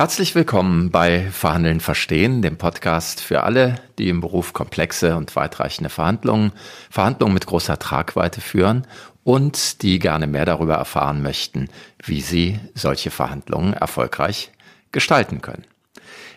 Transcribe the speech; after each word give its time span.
Herzlich 0.00 0.34
willkommen 0.34 0.90
bei 0.90 1.30
Verhandeln 1.30 1.78
Verstehen, 1.78 2.40
dem 2.40 2.56
Podcast 2.56 3.20
für 3.20 3.42
alle, 3.42 3.74
die 3.98 4.08
im 4.08 4.22
Beruf 4.22 4.54
komplexe 4.54 5.14
und 5.14 5.36
weitreichende 5.36 5.90
Verhandlungen, 5.90 6.52
Verhandlungen 6.88 7.34
mit 7.34 7.44
großer 7.44 7.78
Tragweite 7.78 8.40
führen 8.40 8.86
und 9.24 9.82
die 9.82 9.98
gerne 9.98 10.26
mehr 10.26 10.46
darüber 10.46 10.76
erfahren 10.76 11.20
möchten, 11.20 11.68
wie 12.02 12.22
sie 12.22 12.58
solche 12.74 13.10
Verhandlungen 13.10 13.74
erfolgreich 13.74 14.52
gestalten 14.90 15.42
können. 15.42 15.66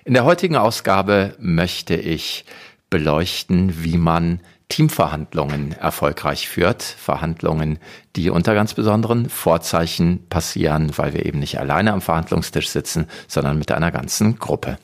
In 0.04 0.14
der 0.14 0.26
heutigen 0.26 0.58
Ausgabe 0.58 1.34
möchte 1.40 1.96
ich 1.96 2.44
beleuchten, 2.90 3.82
wie 3.82 3.98
man 3.98 4.42
Teamverhandlungen 4.70 5.74
erfolgreich 5.74 6.48
führt. 6.48 6.82
Verhandlungen, 6.82 7.80
die 8.16 8.30
unter 8.30 8.54
ganz 8.54 8.74
besonderen 8.74 9.30
Vorzeichen 9.30 10.28
passieren, 10.30 10.92
weil 10.96 11.14
wir 11.14 11.26
eben 11.26 11.40
nicht 11.40 11.60
alleine 11.60 11.94
am 11.94 12.02
Verhandlungstisch 12.02 12.70
sitzen, 12.70 13.08
sondern 13.28 13.60
mit 13.60 13.72
einer 13.72 13.92
ganzen 13.92 14.40
Gruppe. 14.40 14.78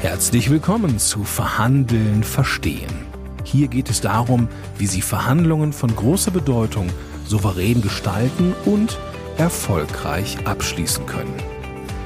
Herzlich 0.00 0.50
willkommen 0.50 0.98
zu 0.98 1.24
Verhandeln 1.24 2.22
verstehen. 2.22 3.06
Hier 3.44 3.68
geht 3.68 3.90
es 3.90 4.00
darum, 4.00 4.48
wie 4.76 4.86
Sie 4.86 5.02
Verhandlungen 5.02 5.72
von 5.72 5.94
großer 5.94 6.30
Bedeutung 6.30 6.88
souverän 7.26 7.82
gestalten 7.82 8.54
und 8.64 8.98
erfolgreich 9.38 10.36
abschließen 10.44 11.06
können. 11.06 11.34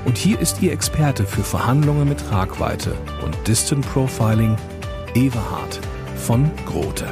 Und 0.04 0.18
hier 0.18 0.40
ist 0.40 0.60
Ihr 0.62 0.72
Experte 0.72 1.24
für 1.24 1.42
Verhandlungen 1.42 2.08
mit 2.08 2.20
Tragweite 2.20 2.94
und 3.24 3.36
Distant 3.46 3.86
Profiling, 3.92 4.56
Everhard 5.14 5.80
von 6.22 6.48
Grote. 6.66 7.08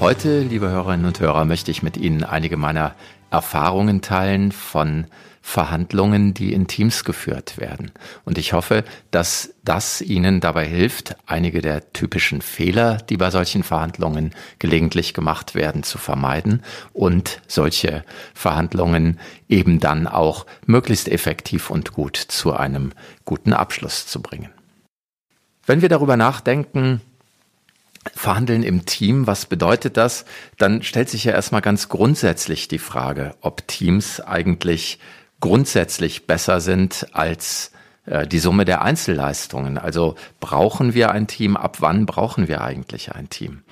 Heute, 0.00 0.40
liebe 0.40 0.68
Hörerinnen 0.68 1.06
und 1.06 1.20
Hörer, 1.20 1.44
möchte 1.44 1.70
ich 1.70 1.84
mit 1.84 1.96
Ihnen 1.96 2.24
einige 2.24 2.56
meiner 2.56 2.96
Erfahrungen 3.30 4.02
teilen 4.02 4.52
von 4.52 5.06
Verhandlungen, 5.46 6.34
die 6.34 6.52
in 6.52 6.66
Teams 6.66 7.04
geführt 7.04 7.58
werden. 7.58 7.92
Und 8.24 8.36
ich 8.36 8.52
hoffe, 8.52 8.82
dass 9.12 9.54
das 9.62 10.00
Ihnen 10.00 10.40
dabei 10.40 10.66
hilft, 10.66 11.14
einige 11.24 11.60
der 11.60 11.92
typischen 11.92 12.42
Fehler, 12.42 12.96
die 12.96 13.16
bei 13.16 13.30
solchen 13.30 13.62
Verhandlungen 13.62 14.34
gelegentlich 14.58 15.14
gemacht 15.14 15.54
werden, 15.54 15.84
zu 15.84 15.98
vermeiden 15.98 16.64
und 16.92 17.40
solche 17.46 18.04
Verhandlungen 18.34 19.20
eben 19.48 19.78
dann 19.78 20.08
auch 20.08 20.46
möglichst 20.66 21.08
effektiv 21.08 21.70
und 21.70 21.92
gut 21.92 22.16
zu 22.16 22.52
einem 22.52 22.90
guten 23.24 23.52
Abschluss 23.52 24.08
zu 24.08 24.20
bringen. 24.20 24.50
Wenn 25.64 25.80
wir 25.80 25.88
darüber 25.88 26.16
nachdenken, 26.16 27.00
Verhandeln 28.14 28.62
im 28.62 28.86
Team, 28.86 29.26
was 29.26 29.46
bedeutet 29.46 29.96
das? 29.96 30.24
Dann 30.58 30.82
stellt 30.82 31.08
sich 31.08 31.24
ja 31.24 31.32
erstmal 31.32 31.62
ganz 31.62 31.88
grundsätzlich 31.88 32.68
die 32.68 32.78
Frage, 32.78 33.34
ob 33.40 33.66
Teams 33.68 34.20
eigentlich 34.20 34.98
grundsätzlich 35.40 36.26
besser 36.26 36.60
sind 36.60 37.08
als 37.12 37.72
äh, 38.06 38.26
die 38.26 38.38
Summe 38.38 38.64
der 38.64 38.82
Einzelleistungen. 38.82 39.78
Also 39.78 40.14
brauchen 40.40 40.94
wir 40.94 41.10
ein 41.10 41.26
Team? 41.26 41.56
Ab 41.56 41.78
wann 41.80 42.06
brauchen 42.06 42.48
wir 42.48 42.62
eigentlich 42.62 43.12
ein 43.12 43.28
Team? 43.28 43.62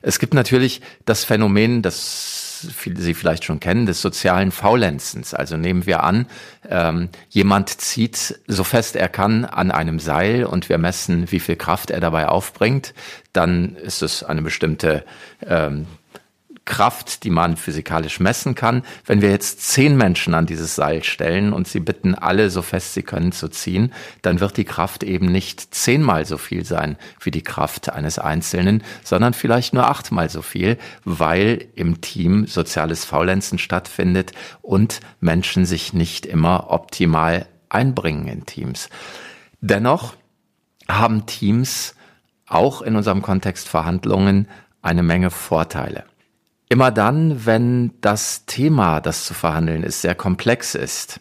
Es 0.00 0.18
gibt 0.18 0.34
natürlich 0.34 0.80
das 1.04 1.24
Phänomen, 1.24 1.82
das 1.82 2.51
Sie 2.62 3.14
vielleicht 3.14 3.44
schon 3.44 3.60
kennen, 3.60 3.86
des 3.86 4.00
sozialen 4.00 4.50
Faulenzens. 4.52 5.34
Also 5.34 5.56
nehmen 5.56 5.86
wir 5.86 6.02
an, 6.02 6.26
ähm, 6.68 7.08
jemand 7.28 7.68
zieht 7.80 8.40
so 8.46 8.64
fest 8.64 8.96
er 8.96 9.08
kann 9.08 9.44
an 9.44 9.70
einem 9.70 9.98
Seil 9.98 10.44
und 10.44 10.68
wir 10.68 10.78
messen, 10.78 11.30
wie 11.30 11.40
viel 11.40 11.56
Kraft 11.56 11.90
er 11.90 12.00
dabei 12.00 12.28
aufbringt. 12.28 12.94
Dann 13.32 13.76
ist 13.76 14.02
es 14.02 14.22
eine 14.22 14.42
bestimmte 14.42 15.04
ähm, 15.46 15.86
Kraft, 16.64 17.24
die 17.24 17.30
man 17.30 17.56
physikalisch 17.56 18.20
messen 18.20 18.54
kann. 18.54 18.82
Wenn 19.04 19.20
wir 19.20 19.30
jetzt 19.30 19.60
zehn 19.62 19.96
Menschen 19.96 20.34
an 20.34 20.46
dieses 20.46 20.74
Seil 20.74 21.02
stellen 21.02 21.52
und 21.52 21.66
sie 21.66 21.80
bitten, 21.80 22.14
alle 22.14 22.50
so 22.50 22.62
fest 22.62 22.94
sie 22.94 23.02
können 23.02 23.32
zu 23.32 23.48
ziehen, 23.48 23.92
dann 24.22 24.40
wird 24.40 24.56
die 24.56 24.64
Kraft 24.64 25.02
eben 25.02 25.26
nicht 25.26 25.74
zehnmal 25.74 26.24
so 26.24 26.38
viel 26.38 26.64
sein 26.64 26.96
wie 27.20 27.32
die 27.32 27.42
Kraft 27.42 27.90
eines 27.90 28.18
Einzelnen, 28.18 28.84
sondern 29.02 29.34
vielleicht 29.34 29.74
nur 29.74 29.88
achtmal 29.88 30.30
so 30.30 30.42
viel, 30.42 30.78
weil 31.04 31.66
im 31.74 32.00
Team 32.00 32.46
soziales 32.46 33.04
Faulenzen 33.04 33.58
stattfindet 33.58 34.32
und 34.60 35.00
Menschen 35.20 35.66
sich 35.66 35.92
nicht 35.92 36.26
immer 36.26 36.70
optimal 36.70 37.46
einbringen 37.68 38.28
in 38.28 38.46
Teams. 38.46 38.88
Dennoch 39.60 40.14
haben 40.88 41.26
Teams 41.26 41.94
auch 42.46 42.82
in 42.82 42.96
unserem 42.96 43.22
Kontext 43.22 43.68
Verhandlungen 43.68 44.48
eine 44.82 45.02
Menge 45.02 45.30
Vorteile. 45.30 46.04
Immer 46.72 46.90
dann, 46.90 47.44
wenn 47.44 47.90
das 48.00 48.46
Thema, 48.46 49.02
das 49.02 49.26
zu 49.26 49.34
verhandeln 49.34 49.82
ist, 49.82 50.00
sehr 50.00 50.14
komplex 50.14 50.74
ist 50.74 51.20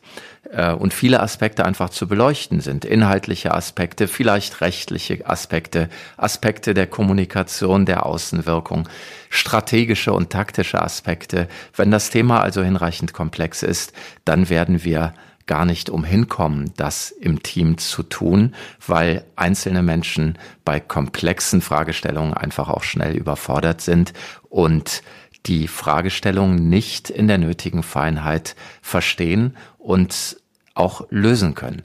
äh, 0.50 0.72
und 0.72 0.94
viele 0.94 1.20
Aspekte 1.20 1.66
einfach 1.66 1.90
zu 1.90 2.08
beleuchten 2.08 2.62
sind, 2.62 2.86
inhaltliche 2.86 3.54
Aspekte, 3.54 4.08
vielleicht 4.08 4.62
rechtliche 4.62 5.28
Aspekte, 5.28 5.90
Aspekte 6.16 6.74
der 6.74 6.88
Kommunikation, 6.88 7.86
der 7.86 8.06
Außenwirkung, 8.06 8.88
strategische 9.30 10.14
und 10.14 10.30
taktische 10.30 10.82
Aspekte. 10.82 11.50
Wenn 11.76 11.92
das 11.92 12.12
Thema 12.12 12.40
also 12.40 12.64
hinreichend 12.64 13.12
komplex 13.12 13.62
ist, 13.62 13.92
dann 14.24 14.48
werden 14.48 14.86
wir 14.86 15.14
gar 15.48 15.66
nicht 15.66 15.90
umhin 15.90 16.30
kommen, 16.30 16.72
das 16.78 17.12
im 17.12 17.44
Team 17.44 17.78
zu 17.78 18.04
tun, 18.04 18.56
weil 18.88 19.26
einzelne 19.36 19.84
Menschen 19.84 20.38
bei 20.64 20.80
komplexen 20.80 21.60
Fragestellungen 21.60 22.34
einfach 22.34 22.70
auch 22.70 22.84
schnell 22.84 23.18
überfordert 23.18 23.82
sind 23.82 24.14
und 24.48 25.04
die 25.46 25.68
Fragestellung 25.68 26.56
nicht 26.56 27.10
in 27.10 27.28
der 27.28 27.38
nötigen 27.38 27.84
Feinheit 27.84 28.56
verstehen 28.82 29.58
und 29.78 30.38
auch 30.74 31.08
lösen 31.10 31.56
können. 31.56 31.84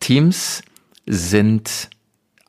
Teams 0.00 0.62
sind 1.06 1.90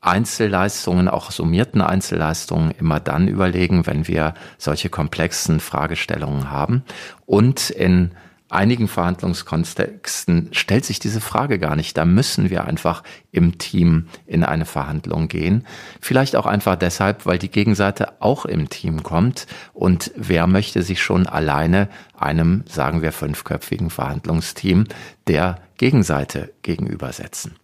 Einzelleistungen, 0.02 1.08
auch 1.08 1.32
summierten 1.32 1.82
Einzelleistungen 1.82 2.72
immer 2.72 3.00
dann 3.00 3.28
überlegen, 3.28 3.86
wenn 3.86 4.08
wir 4.08 4.36
solche 4.58 4.90
komplexen 4.90 5.60
Fragestellungen 5.60 6.50
haben 6.50 6.84
und 7.26 7.70
in 7.70 8.12
einigen 8.50 8.88
Verhandlungskontexten 8.88 10.50
stellt 10.52 10.86
sich 10.86 11.00
diese 11.00 11.22
Frage 11.22 11.60
gar 11.60 11.76
nicht. 11.76 11.98
Da 11.98 12.06
müssen 12.06 12.50
wir 12.50 12.66
einfach 12.66 13.04
im 13.32 13.58
Team 13.58 14.08
in 14.26 14.44
eine 14.44 14.66
Verhandlung 14.66 15.28
gehen. 15.28 15.66
Vielleicht 16.02 16.36
auch 16.36 16.46
einfach 16.46 16.76
deshalb, 16.76 17.26
weil 17.26 17.40
die 17.40 17.52
Gegenseite 17.52 18.22
auch 18.22 18.46
im 18.46 18.70
Team 18.70 19.04
kommt. 19.04 19.48
Und 19.74 20.12
wer 20.16 20.48
möchte 20.48 20.84
sich 20.84 21.02
schon 21.02 21.28
alleine 21.28 21.90
einem, 22.18 22.64
sagen 22.68 23.02
wir, 23.02 23.12
fünfköpfigen 23.12 23.90
Verhandlungsteam 23.90 24.86
der 25.28 25.60
Gegenseite 25.78 26.54
gegenübersetzen? 26.62 27.56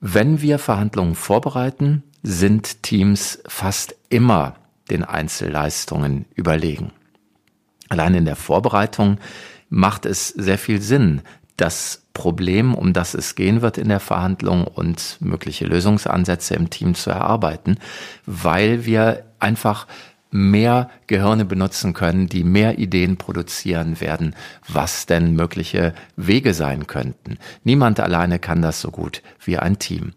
Wenn 0.00 0.42
wir 0.42 0.58
Verhandlungen 0.58 1.14
vorbereiten, 1.14 2.02
sind 2.22 2.82
Teams 2.82 3.38
fast 3.46 3.94
immer 4.08 4.56
den 4.90 5.04
Einzelleistungen 5.04 6.26
überlegen. 6.34 6.92
Allein 7.88 8.14
in 8.14 8.24
der 8.24 8.36
Vorbereitung 8.36 9.18
macht 9.72 10.04
es 10.04 10.28
sehr 10.28 10.58
viel 10.58 10.82
Sinn, 10.82 11.22
das 11.56 12.02
Problem, 12.12 12.74
um 12.74 12.92
das 12.92 13.14
es 13.14 13.34
gehen 13.34 13.62
wird 13.62 13.78
in 13.78 13.88
der 13.88 14.00
Verhandlung 14.00 14.66
und 14.66 15.16
mögliche 15.20 15.64
Lösungsansätze 15.64 16.54
im 16.54 16.68
Team 16.68 16.94
zu 16.94 17.10
erarbeiten, 17.10 17.78
weil 18.26 18.84
wir 18.84 19.24
einfach 19.38 19.86
mehr 20.30 20.90
Gehirne 21.06 21.44
benutzen 21.44 21.94
können, 21.94 22.26
die 22.26 22.44
mehr 22.44 22.78
Ideen 22.78 23.16
produzieren 23.16 24.00
werden, 24.00 24.34
was 24.68 25.06
denn 25.06 25.34
mögliche 25.34 25.94
Wege 26.16 26.52
sein 26.54 26.86
könnten. 26.86 27.38
Niemand 27.64 28.00
alleine 28.00 28.38
kann 28.38 28.62
das 28.62 28.80
so 28.80 28.90
gut 28.90 29.22
wie 29.44 29.58
ein 29.58 29.78
Team. 29.78 30.12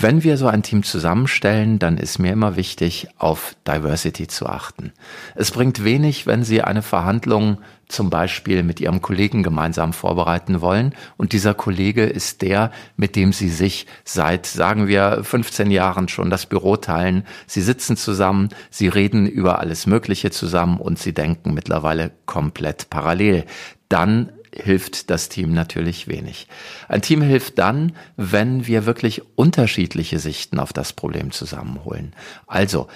Wenn 0.00 0.22
wir 0.22 0.36
so 0.36 0.46
ein 0.46 0.62
Team 0.62 0.84
zusammenstellen, 0.84 1.80
dann 1.80 1.98
ist 1.98 2.20
mir 2.20 2.32
immer 2.32 2.54
wichtig, 2.54 3.08
auf 3.18 3.56
Diversity 3.66 4.28
zu 4.28 4.46
achten. 4.46 4.92
Es 5.34 5.50
bringt 5.50 5.82
wenig, 5.82 6.24
wenn 6.24 6.44
Sie 6.44 6.62
eine 6.62 6.82
Verhandlung 6.82 7.58
zum 7.88 8.08
Beispiel 8.08 8.62
mit 8.62 8.78
Ihrem 8.78 9.02
Kollegen 9.02 9.42
gemeinsam 9.42 9.92
vorbereiten 9.92 10.60
wollen 10.60 10.94
und 11.16 11.32
dieser 11.32 11.52
Kollege 11.52 12.04
ist 12.04 12.42
der, 12.42 12.70
mit 12.96 13.16
dem 13.16 13.32
Sie 13.32 13.48
sich 13.48 13.86
seit, 14.04 14.46
sagen 14.46 14.86
wir, 14.86 15.24
15 15.24 15.68
Jahren 15.72 16.06
schon 16.06 16.30
das 16.30 16.46
Büro 16.46 16.76
teilen. 16.76 17.24
Sie 17.48 17.62
sitzen 17.62 17.96
zusammen, 17.96 18.50
Sie 18.70 18.86
reden 18.86 19.26
über 19.26 19.58
alles 19.58 19.86
Mögliche 19.88 20.30
zusammen 20.30 20.78
und 20.78 21.00
Sie 21.00 21.12
denken 21.12 21.54
mittlerweile 21.54 22.12
komplett 22.24 22.88
parallel. 22.88 23.46
Dann 23.88 24.30
hilft 24.52 25.10
das 25.10 25.28
Team 25.28 25.52
natürlich 25.52 26.08
wenig. 26.08 26.48
Ein 26.88 27.02
Team 27.02 27.22
hilft 27.22 27.58
dann, 27.58 27.92
wenn 28.16 28.66
wir 28.66 28.86
wirklich 28.86 29.22
unterschiedliche 29.36 30.18
Sichten 30.18 30.58
auf 30.58 30.72
das 30.72 30.92
Problem 30.92 31.30
zusammenholen. 31.30 32.14
Also, 32.46 32.88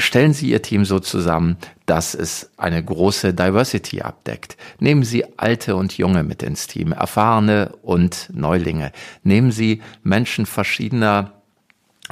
Stellen 0.00 0.32
Sie 0.32 0.50
Ihr 0.50 0.62
Team 0.62 0.84
so 0.84 1.00
zusammen, 1.00 1.56
dass 1.84 2.14
es 2.14 2.52
eine 2.56 2.82
große 2.84 3.34
Diversity 3.34 4.00
abdeckt. 4.00 4.56
Nehmen 4.78 5.02
Sie 5.02 5.24
Alte 5.38 5.74
und 5.74 5.98
Junge 5.98 6.22
mit 6.22 6.44
ins 6.44 6.68
Team, 6.68 6.92
Erfahrene 6.92 7.72
und 7.82 8.28
Neulinge. 8.32 8.92
Nehmen 9.24 9.50
Sie 9.50 9.82
Menschen 10.04 10.46
verschiedener 10.46 11.37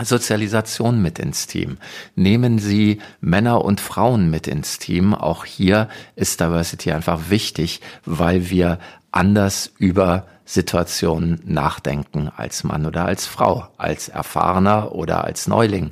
Sozialisation 0.05 1.01
mit 1.01 1.19
ins 1.19 1.47
Team. 1.47 1.79
Nehmen 2.15 2.59
Sie 2.59 3.01
Männer 3.21 3.65
und 3.65 3.81
Frauen 3.81 4.31
mit 4.31 4.47
ins 4.47 4.79
Team. 4.79 5.15
Auch 5.15 5.45
hier 5.45 5.89
ist 6.17 6.41
Diversity 6.41 6.93
einfach 6.93 7.31
wichtig, 7.31 7.81
weil 8.05 8.51
wir 8.51 8.79
anders 9.11 9.73
über 9.79 10.27
Situationen 10.45 11.41
nachdenken 11.45 12.31
als 12.35 12.63
Mann 12.63 12.87
oder 12.87 13.07
als 13.07 13.27
Frau, 13.27 13.69
als 13.79 14.09
Erfahrener 14.09 14.93
oder 14.93 15.25
als 15.25 15.47
Neuling. 15.47 15.91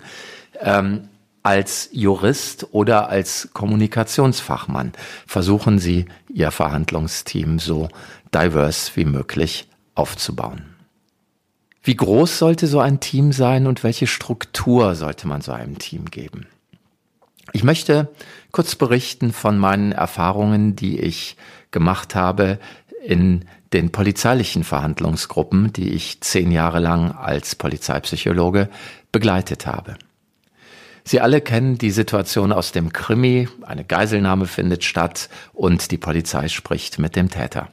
Ähm, 0.61 1.09
als 1.43 1.91
Jurist 1.93 2.69
oder 2.73 3.11
als 3.11 3.51
Kommunikationsfachmann 3.53 4.93
versuchen 5.27 5.79
Sie, 5.79 6.07
Ihr 6.33 6.51
Verhandlungsteam 6.51 7.59
so 7.59 7.89
divers 8.35 8.93
wie 8.97 9.05
möglich 9.05 9.69
aufzubauen. 9.95 10.74
Wie 11.87 11.97
groß 11.97 12.39
sollte 12.39 12.67
so 12.67 12.81
ein 12.81 12.99
Team 12.99 13.33
sein 13.33 13.67
und 13.67 13.85
welche 13.85 14.07
Struktur 14.07 14.95
sollte 14.95 15.29
man 15.29 15.43
so 15.43 15.53
einem 15.53 15.79
Team 15.79 16.07
geben? 16.07 16.47
Ich 17.53 17.63
möchte 17.63 18.09
kurz 18.53 18.75
berichten 18.75 19.35
von 19.35 19.59
meinen 19.59 19.93
Erfahrungen, 19.93 20.77
die 20.77 20.99
ich 20.99 21.37
gemacht 21.73 22.15
habe 22.15 22.59
in 23.05 23.45
den 23.75 23.93
polizeilichen 23.93 24.65
Verhandlungsgruppen, 24.65 25.75
die 25.75 25.91
ich 25.91 26.23
zehn 26.23 26.51
Jahre 26.51 26.79
lang 26.79 27.13
als 27.13 27.55
Polizeipsychologe 27.55 28.71
begleitet 29.13 29.67
habe. 29.67 29.97
Sie 31.05 31.21
alle 31.21 31.43
kennen 31.43 31.77
die 31.77 31.91
Situation 31.91 32.51
aus 32.51 32.73
dem 32.73 32.95
Krimi. 32.95 33.47
Eine 33.61 33.85
Geiselnahme 33.85 34.47
findet 34.47 34.85
statt 34.85 35.29
und 35.53 35.91
die 35.91 35.99
Polizei 35.99 36.49
spricht 36.49 36.99
mit 36.99 37.15
dem 37.15 37.29
Täter. 37.29 37.69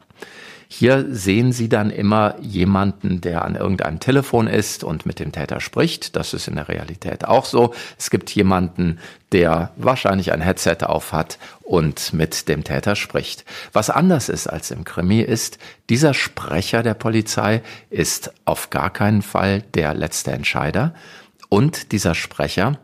Hier 0.73 1.06
sehen 1.09 1.51
Sie 1.51 1.68
dann 1.68 1.89
immer 1.89 2.35
jemanden, 2.39 3.19
der 3.19 3.44
an 3.44 3.56
irgendeinem 3.56 4.00
Telefon 4.00 4.47
ist 4.47 4.85
und 4.85 5.06
mit 5.06 5.19
dem 5.19 5.33
Täter 5.33 5.59
spricht. 5.59 6.15
Das 6.15 6.33
ist 6.33 6.47
in 6.47 6.56
der 6.56 6.69
Realität 6.69 7.25
auch 7.25 7.44
so. 7.44 7.73
Es 7.97 8.09
gibt 8.09 8.31
jemanden, 8.31 8.97
der 9.33 9.73
wahrscheinlich 9.75 10.31
ein 10.31 10.39
Headset 10.39 10.77
auf 10.83 11.12
hat 11.12 11.39
und 11.59 12.13
mit 12.13 12.47
dem 12.47 12.63
Täter 12.63 12.95
spricht. 12.95 13.44
Was 13.73 13.89
anders 13.89 14.29
ist 14.29 14.47
als 14.47 14.71
im 14.71 14.85
Krimi 14.85 15.19
ist, 15.19 15.57
dieser 15.89 16.13
Sprecher 16.13 16.83
der 16.83 16.94
Polizei 16.94 17.63
ist 17.89 18.31
auf 18.45 18.69
gar 18.69 18.91
keinen 18.91 19.23
Fall 19.23 19.63
der 19.73 19.94
letzte 19.94 20.31
Entscheider 20.31 20.94
und 21.50 21.91
dieser 21.91 22.15
Sprecher 22.15 22.79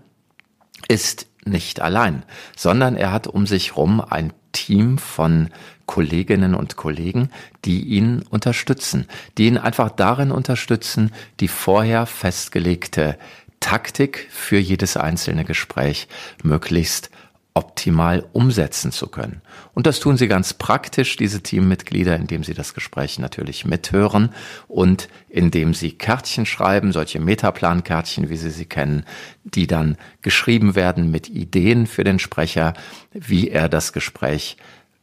ist 0.89 1.27
nicht 1.45 1.79
allein, 1.79 2.23
sondern 2.57 2.97
er 2.97 3.13
hat 3.13 3.27
um 3.27 3.47
sich 3.47 3.77
rum 3.77 4.01
ein 4.01 4.33
Team 4.51 4.97
von 4.97 5.51
Kolleginnen 5.87 6.53
und 6.53 6.75
Kollegen, 6.75 7.31
die 7.65 7.81
ihn 7.81 8.21
unterstützen, 8.29 9.07
die 9.39 9.47
ihn 9.47 9.57
einfach 9.57 9.89
darin 9.89 10.31
unterstützen, 10.31 11.11
die 11.39 11.47
vorher 11.47 12.05
festgelegte 12.05 13.17
Taktik 13.59 14.27
für 14.29 14.59
jedes 14.59 14.97
einzelne 14.97 15.43
Gespräch 15.43 16.07
möglichst 16.43 17.09
optimal 17.57 18.23
umsetzen 18.33 18.91
zu 18.91 19.07
können. 19.07 19.41
Und 19.73 19.87
das 19.87 19.99
tun 19.99 20.15
sie 20.15 20.27
ganz 20.27 20.53
praktisch, 20.53 21.15
diese 21.15 21.41
Teammitglieder, 21.41 22.15
indem 22.15 22.43
sie 22.43 22.53
das 22.53 22.75
Gespräch 22.75 23.17
natürlich 23.17 23.65
mithören 23.65 24.29
und 24.67 25.09
indem 25.27 25.73
sie 25.73 25.93
Kärtchen 25.93 26.45
schreiben, 26.45 26.91
solche 26.91 27.19
Metaplankärtchen, 27.19 28.29
wie 28.29 28.37
Sie 28.37 28.51
sie 28.51 28.65
kennen, 28.65 29.05
die 29.43 29.65
dann 29.65 29.97
geschrieben 30.21 30.75
werden 30.75 31.09
mit 31.09 31.29
Ideen 31.29 31.87
für 31.87 32.03
den 32.03 32.19
Sprecher, 32.19 32.75
wie 33.11 33.49
er 33.49 33.69
das 33.69 33.91
Gespräch 33.91 34.57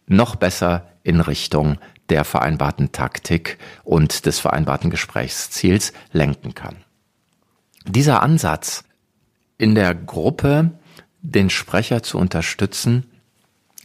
noch 0.07 0.37
besser 0.37 0.89
in 1.03 1.21
Richtung 1.21 1.79
der 2.09 2.25
vereinbarten 2.25 2.93
Taktik 2.93 3.59
und 3.83 4.27
des 4.27 4.39
vereinbarten 4.39 4.91
Gesprächsziels 4.91 5.93
lenken 6.13 6.55
kann. 6.55 6.77
Dieser 7.87 8.23
Ansatz 8.23 8.85
in 9.59 9.75
der 9.75 9.95
Gruppe, 9.95 10.73
den 11.23 11.51
Sprecher 11.51 12.03
zu 12.03 12.19
unterstützen, 12.19 13.11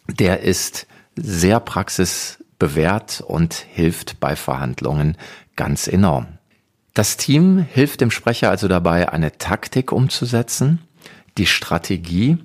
der 0.08 0.42
ist 0.42 0.88
sehr 1.16 1.60
praxisbewährt 1.60 3.22
und 3.22 3.54
hilft 3.54 4.20
bei 4.20 4.36
Verhandlungen 4.36 5.18
ganz 5.56 5.88
enorm. 5.88 6.40
Das 6.94 7.18
Team 7.18 7.60
hilft 7.60 8.02
dem 8.02 8.12
Sprecher 8.12 8.50
also 8.50 8.68
dabei, 8.68 9.10
eine 9.10 9.38
Taktik 9.38 9.92
umzusetzen. 9.92 10.80
Die 11.38 11.46
Strategie 11.46 12.38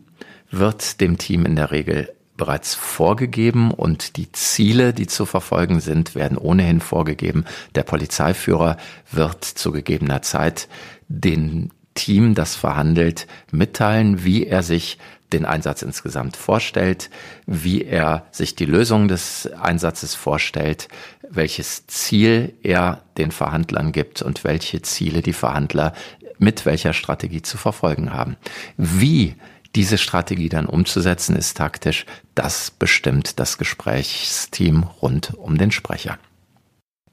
wird 0.50 1.00
dem 1.00 1.18
Team 1.18 1.46
in 1.46 1.56
der 1.56 1.70
Regel 1.70 2.13
bereits 2.36 2.74
vorgegeben 2.74 3.70
und 3.70 4.16
die 4.16 4.30
Ziele, 4.32 4.92
die 4.92 5.06
zu 5.06 5.26
verfolgen 5.26 5.80
sind, 5.80 6.14
werden 6.14 6.36
ohnehin 6.36 6.80
vorgegeben. 6.80 7.44
Der 7.74 7.84
Polizeiführer 7.84 8.76
wird 9.10 9.44
zu 9.44 9.72
gegebener 9.72 10.22
Zeit 10.22 10.68
den 11.08 11.70
Team, 11.94 12.34
das 12.34 12.56
verhandelt, 12.56 13.26
mitteilen, 13.52 14.24
wie 14.24 14.46
er 14.46 14.62
sich 14.62 14.98
den 15.32 15.44
Einsatz 15.44 15.82
insgesamt 15.82 16.36
vorstellt, 16.36 17.10
wie 17.46 17.84
er 17.84 18.26
sich 18.30 18.54
die 18.54 18.66
Lösung 18.66 19.08
des 19.08 19.50
Einsatzes 19.60 20.14
vorstellt, 20.14 20.88
welches 21.28 21.86
Ziel 21.86 22.54
er 22.62 23.02
den 23.16 23.30
Verhandlern 23.30 23.92
gibt 23.92 24.22
und 24.22 24.44
welche 24.44 24.82
Ziele 24.82 25.22
die 25.22 25.32
Verhandler 25.32 25.92
mit 26.38 26.66
welcher 26.66 26.92
Strategie 26.92 27.42
zu 27.42 27.56
verfolgen 27.56 28.12
haben. 28.12 28.36
Wie 28.76 29.34
diese 29.74 29.98
Strategie 29.98 30.48
dann 30.48 30.66
umzusetzen 30.66 31.36
ist 31.36 31.56
taktisch, 31.56 32.06
das 32.34 32.70
bestimmt 32.70 33.38
das 33.40 33.58
Gesprächsteam 33.58 34.84
rund 35.02 35.34
um 35.34 35.58
den 35.58 35.70
Sprecher. 35.70 36.18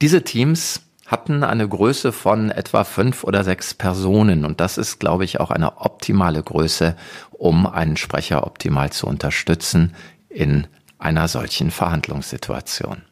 Diese 0.00 0.22
Teams 0.22 0.82
hatten 1.06 1.44
eine 1.44 1.68
Größe 1.68 2.12
von 2.12 2.50
etwa 2.50 2.84
fünf 2.84 3.24
oder 3.24 3.44
sechs 3.44 3.74
Personen 3.74 4.44
und 4.44 4.60
das 4.60 4.78
ist, 4.78 4.98
glaube 4.98 5.24
ich, 5.24 5.40
auch 5.40 5.50
eine 5.50 5.78
optimale 5.78 6.42
Größe, 6.42 6.96
um 7.32 7.66
einen 7.66 7.96
Sprecher 7.96 8.46
optimal 8.46 8.90
zu 8.90 9.06
unterstützen 9.06 9.94
in 10.28 10.66
einer 10.98 11.28
solchen 11.28 11.70
Verhandlungssituation. 11.70 13.02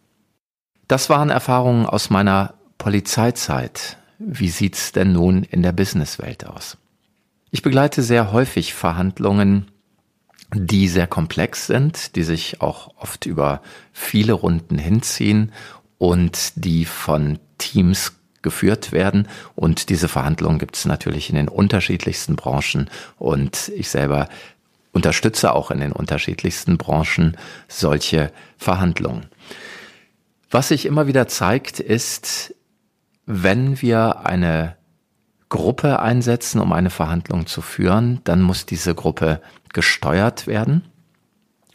Das 0.88 1.10
waren 1.10 1.30
Erfahrungen 1.30 1.86
aus 1.86 2.10
meiner 2.10 2.54
Polizeizeit. 2.78 3.98
Wie 4.18 4.48
sieht's 4.48 4.92
denn 4.92 5.12
nun 5.12 5.42
in 5.44 5.62
der 5.62 5.72
Businesswelt 5.72 6.46
aus? 6.46 6.78
Ich 7.50 7.62
begleite 7.62 8.02
sehr 8.02 8.32
häufig 8.32 8.74
Verhandlungen, 8.74 9.66
die 10.54 10.88
sehr 10.88 11.06
komplex 11.06 11.66
sind, 11.66 12.16
die 12.16 12.22
sich 12.22 12.60
auch 12.60 12.94
oft 12.96 13.26
über 13.26 13.60
viele 13.92 14.32
Runden 14.32 14.78
hinziehen 14.78 15.52
und 15.98 16.52
die 16.54 16.84
von 16.84 17.38
Teams 17.58 18.12
geführt 18.42 18.92
werden. 18.92 19.28
Und 19.54 19.90
diese 19.90 20.08
Verhandlungen 20.08 20.58
gibt 20.58 20.76
es 20.76 20.84
natürlich 20.86 21.28
in 21.28 21.36
den 21.36 21.48
unterschiedlichsten 21.48 22.36
Branchen. 22.36 22.88
Und 23.18 23.70
ich 23.74 23.90
selber 23.90 24.28
unterstütze 24.92 25.52
auch 25.52 25.70
in 25.70 25.80
den 25.80 25.92
unterschiedlichsten 25.92 26.78
Branchen 26.78 27.36
solche 27.68 28.32
Verhandlungen. 28.56 29.26
Was 30.50 30.68
sich 30.68 30.86
immer 30.86 31.06
wieder 31.06 31.28
zeigt, 31.28 31.78
ist, 31.78 32.54
wenn 33.26 33.80
wir 33.82 34.26
eine 34.26 34.76
Gruppe 35.50 36.00
einsetzen, 36.00 36.60
um 36.60 36.72
eine 36.72 36.90
Verhandlung 36.90 37.46
zu 37.46 37.60
führen, 37.60 38.20
dann 38.24 38.40
muss 38.40 38.64
diese 38.64 38.94
Gruppe 38.94 39.42
gesteuert 39.74 40.46
werden. 40.46 40.84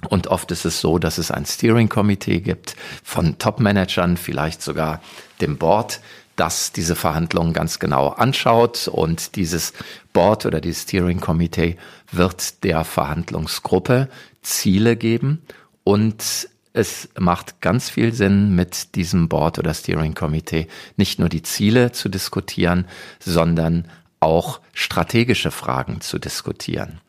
Und 0.09 0.27
oft 0.27 0.51
ist 0.51 0.65
es 0.65 0.81
so, 0.81 0.97
dass 0.97 1.17
es 1.17 1.29
ein 1.29 1.45
Steering 1.45 1.89
Committee 1.89 2.41
gibt 2.41 2.75
von 3.03 3.37
Top-Managern, 3.37 4.17
vielleicht 4.17 4.61
sogar 4.61 5.01
dem 5.41 5.57
Board, 5.57 5.99
das 6.35 6.71
diese 6.71 6.95
Verhandlungen 6.95 7.53
ganz 7.53 7.79
genau 7.79 8.09
anschaut. 8.09 8.87
Und 8.87 9.35
dieses 9.35 9.73
Board 10.13 10.45
oder 10.45 10.61
dieses 10.61 10.83
Steering 10.83 11.19
Committee 11.19 11.77
wird 12.11 12.63
der 12.63 12.83
Verhandlungsgruppe 12.83 14.09
Ziele 14.41 14.95
geben 14.95 15.41
und 15.83 16.49
es 16.75 17.09
macht 17.17 17.61
ganz 17.61 17.89
viel 17.89 18.13
Sinn, 18.13 18.53
mit 18.53 18.95
diesem 18.95 19.29
Board 19.29 19.59
oder 19.59 19.73
Steering 19.73 20.13
Committee 20.13 20.67
nicht 20.97 21.19
nur 21.19 21.29
die 21.29 21.41
Ziele 21.41 21.93
zu 21.93 22.09
diskutieren, 22.09 22.85
sondern 23.19 23.87
auch 24.19 24.59
strategische 24.73 25.51
Fragen 25.51 26.01
zu 26.01 26.19
diskutieren. 26.19 26.99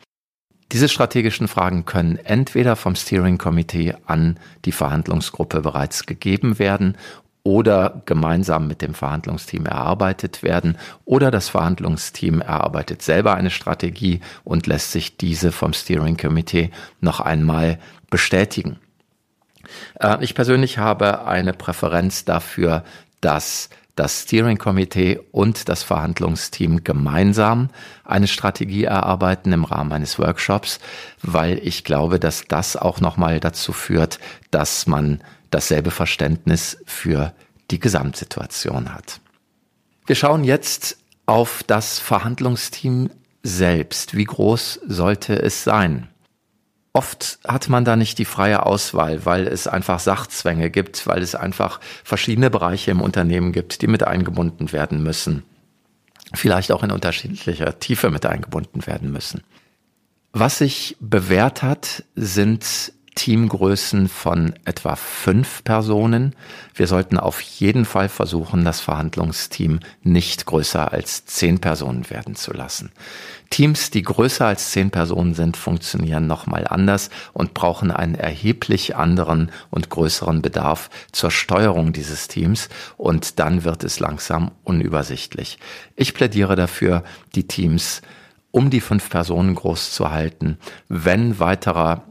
Diese 0.73 0.89
strategischen 0.89 1.49
Fragen 1.49 1.85
können 1.85 2.17
entweder 2.17 2.77
vom 2.77 2.95
Steering 2.95 3.39
Committee 3.39 3.95
an 4.07 4.39
die 4.65 4.73
Verhandlungsgruppe 4.73 5.61
bereits 5.61 6.07
gegeben 6.07 6.59
werden 6.59 6.97
oder 7.43 8.03
gemeinsam 8.07 8.67
mit 8.67 8.83
dem 8.83 8.95
Verhandlungsteam 8.95 9.67
erarbeitet 9.67 10.43
werden 10.43 10.77
oder 11.05 11.31
das 11.31 11.49
Verhandlungsteam 11.49 12.41
erarbeitet 12.41 13.03
selber 13.03 13.35
eine 13.35 13.51
Strategie 13.51 14.21
und 14.43 14.67
lässt 14.67 14.93
sich 14.93 15.17
diese 15.17 15.53
vom 15.53 15.73
Steering 15.73 16.17
Committee 16.17 16.71
noch 17.01 17.21
einmal 17.21 17.79
bestätigen. 18.11 18.79
Äh, 20.01 20.19
ich 20.23 20.35
persönlich 20.35 20.79
habe 20.79 21.27
eine 21.27 21.53
Präferenz 21.53 22.25
dafür, 22.25 22.85
dass 23.21 23.69
das 23.97 24.23
Steering 24.23 24.59
Committee 24.59 25.19
und 25.33 25.71
das 25.71 25.83
Verhandlungsteam 25.83 26.85
gemeinsam 26.85 27.71
eine 28.05 28.29
Strategie 28.29 28.85
erarbeiten 28.85 29.53
im 29.53 29.65
Rahmen 29.65 29.91
eines 29.93 30.19
Workshops, 30.19 30.81
weil 31.23 31.59
ich 31.67 31.83
glaube, 31.83 32.21
dass 32.21 32.45
das 32.47 32.77
auch 32.77 33.01
nochmal 33.01 33.41
dazu 33.41 33.73
führt, 33.73 34.21
dass 34.51 34.87
man 34.87 35.23
dasselbe 35.51 35.91
Verständnis 35.91 36.79
für 36.85 37.33
die 37.71 37.81
Gesamtsituation 37.81 38.95
hat. 38.95 39.21
Wir 40.05 40.15
schauen 40.15 40.45
jetzt 40.45 40.99
auf 41.25 41.63
das 41.67 41.99
Verhandlungsteam 41.99 43.11
selbst. 43.43 44.15
Wie 44.15 44.25
groß 44.25 44.81
sollte 44.87 45.41
es 45.41 45.65
sein? 45.65 46.09
Oft 46.97 47.41
hat 47.47 47.69
man 47.69 47.85
da 47.85 47.95
nicht 47.95 48.17
die 48.17 48.25
freie 48.25 48.65
Auswahl, 48.65 49.27
weil 49.27 49.49
es 49.49 49.67
einfach 49.67 50.01
Sachzwänge 50.01 50.71
gibt, 50.71 51.07
weil 51.07 51.21
es 51.21 51.35
einfach 51.35 51.79
verschiedene 52.03 52.49
Bereiche 52.49 52.91
im 52.91 53.03
Unternehmen 53.03 53.53
gibt, 53.53 53.83
die 53.83 53.87
mit 53.87 54.03
eingebunden 54.03 54.73
werden 54.73 55.03
müssen. 55.03 55.43
Vielleicht 56.33 56.73
auch 56.73 56.83
in 56.83 56.91
unterschiedlicher 56.91 57.79
Tiefe 57.81 58.09
mit 58.09 58.25
eingebunden 58.25 58.87
werden 58.87 59.13
müssen. 59.13 59.43
Was 60.33 60.57
sich 60.57 60.97
bewährt 60.99 61.63
hat, 61.63 62.03
sind 62.15 62.95
Teamgrößen 63.17 64.09
von 64.09 64.55
etwa 64.65 64.95
fünf 64.95 65.65
Personen. 65.65 66.37
Wir 66.75 66.87
sollten 66.87 67.19
auf 67.19 67.41
jeden 67.41 67.85
Fall 67.85 68.09
versuchen, 68.09 68.65
das 68.65 68.81
Verhandlungsteam 68.81 69.81
nicht 70.03 70.47
größer 70.47 70.93
als 70.93 71.25
zehn 71.25 71.59
Personen 71.59 72.09
werden 72.11 72.37
zu 72.37 72.53
lassen. 72.53 72.93
Teams, 73.51 73.91
die 73.91 74.03
größer 74.03 74.47
als 74.47 74.71
zehn 74.71 74.91
Personen 74.91 75.35
sind, 75.35 75.57
funktionieren 75.57 76.27
nochmal 76.27 76.67
anders 76.69 77.11
und 77.33 77.55
brauchen 77.55 77.91
einen 77.91 78.15
erheblich 78.15 78.97
anderen 78.97 79.51
und 79.71 79.89
größeren 79.89 80.43
Bedarf 80.43 80.91
zur 81.11 81.31
Steuerung 81.31 81.93
dieses 81.93 82.29
Teams 82.29 82.69
und 82.97 83.41
dann 83.41 83.65
wird 83.65 83.83
es 83.83 83.99
langsam 83.99 84.51
unübersichtlich. 84.63 85.59
Ich 85.97 86.13
plädiere 86.13 86.55
dafür, 86.55 87.03
die 87.35 87.49
Teams 87.49 88.03
um 88.51 88.71
die 88.71 88.81
fünf 88.81 89.11
Personen 89.11 89.55
groß 89.55 89.93
zu 89.93 90.11
halten. 90.11 90.59
Wenn 90.89 91.39
weiterer 91.39 92.05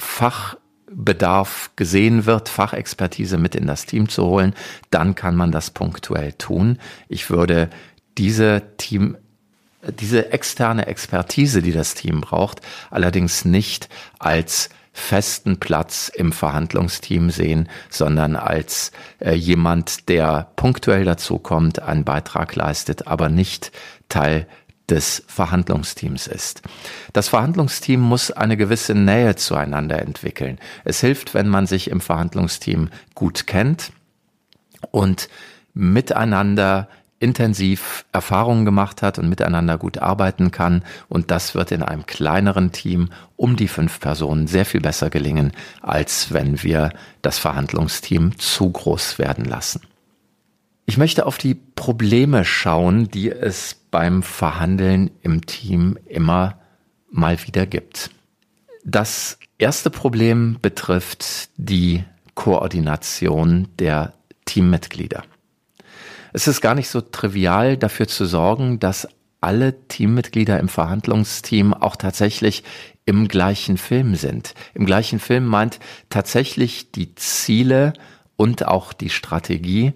Fachbedarf 0.00 1.70
gesehen 1.76 2.26
wird, 2.26 2.48
Fachexpertise 2.48 3.38
mit 3.38 3.54
in 3.54 3.66
das 3.66 3.86
Team 3.86 4.08
zu 4.08 4.24
holen, 4.24 4.54
dann 4.90 5.14
kann 5.14 5.36
man 5.36 5.52
das 5.52 5.70
punktuell 5.70 6.32
tun. 6.32 6.78
Ich 7.08 7.30
würde 7.30 7.70
diese 8.16 8.62
Team 8.76 9.16
diese 9.98 10.30
externe 10.32 10.86
Expertise, 10.86 11.62
die 11.62 11.72
das 11.72 11.94
Team 11.94 12.20
braucht, 12.20 12.60
allerdings 12.90 13.46
nicht 13.46 13.88
als 14.18 14.68
festen 14.92 15.58
Platz 15.58 16.10
im 16.14 16.32
Verhandlungsteam 16.32 17.30
sehen, 17.30 17.68
sondern 17.88 18.36
als 18.36 18.92
äh, 19.20 19.32
jemand, 19.32 20.08
der 20.08 20.50
punktuell 20.56 21.04
dazu 21.04 21.38
kommt, 21.38 21.80
einen 21.80 22.04
Beitrag 22.04 22.54
leistet, 22.56 23.06
aber 23.06 23.28
nicht 23.28 23.72
Teil 24.08 24.46
des 24.90 25.22
Verhandlungsteams 25.26 26.26
ist. 26.26 26.62
Das 27.12 27.28
Verhandlungsteam 27.28 28.00
muss 28.00 28.30
eine 28.30 28.56
gewisse 28.56 28.94
Nähe 28.94 29.36
zueinander 29.36 30.02
entwickeln. 30.02 30.58
Es 30.84 31.00
hilft, 31.00 31.34
wenn 31.34 31.48
man 31.48 31.66
sich 31.66 31.90
im 31.90 32.00
Verhandlungsteam 32.00 32.90
gut 33.14 33.46
kennt 33.46 33.92
und 34.90 35.28
miteinander 35.74 36.88
intensiv 37.20 38.06
Erfahrungen 38.12 38.64
gemacht 38.64 39.02
hat 39.02 39.18
und 39.18 39.28
miteinander 39.28 39.76
gut 39.76 39.98
arbeiten 39.98 40.50
kann. 40.50 40.82
Und 41.08 41.30
das 41.30 41.54
wird 41.54 41.70
in 41.70 41.82
einem 41.82 42.06
kleineren 42.06 42.72
Team 42.72 43.10
um 43.36 43.56
die 43.56 43.68
fünf 43.68 44.00
Personen 44.00 44.46
sehr 44.46 44.64
viel 44.64 44.80
besser 44.80 45.10
gelingen, 45.10 45.52
als 45.82 46.32
wenn 46.32 46.62
wir 46.62 46.92
das 47.20 47.38
Verhandlungsteam 47.38 48.38
zu 48.38 48.70
groß 48.70 49.18
werden 49.18 49.44
lassen. 49.44 49.82
Ich 50.90 50.96
möchte 50.96 51.24
auf 51.24 51.38
die 51.38 51.54
Probleme 51.54 52.44
schauen, 52.44 53.06
die 53.06 53.30
es 53.30 53.76
beim 53.92 54.24
Verhandeln 54.24 55.12
im 55.22 55.46
Team 55.46 55.96
immer 56.04 56.58
mal 57.12 57.40
wieder 57.46 57.64
gibt. 57.64 58.10
Das 58.84 59.38
erste 59.56 59.88
Problem 59.90 60.58
betrifft 60.60 61.50
die 61.56 62.02
Koordination 62.34 63.68
der 63.78 64.14
Teammitglieder. 64.46 65.22
Es 66.32 66.48
ist 66.48 66.60
gar 66.60 66.74
nicht 66.74 66.88
so 66.88 67.00
trivial 67.00 67.76
dafür 67.76 68.08
zu 68.08 68.26
sorgen, 68.26 68.80
dass 68.80 69.06
alle 69.40 69.86
Teammitglieder 69.86 70.58
im 70.58 70.68
Verhandlungsteam 70.68 71.72
auch 71.72 71.94
tatsächlich 71.94 72.64
im 73.04 73.28
gleichen 73.28 73.78
Film 73.78 74.16
sind. 74.16 74.54
Im 74.74 74.86
gleichen 74.86 75.20
Film 75.20 75.46
meint 75.46 75.78
tatsächlich 76.08 76.90
die 76.90 77.14
Ziele 77.14 77.92
und 78.34 78.66
auch 78.66 78.92
die 78.92 79.10
Strategie 79.10 79.92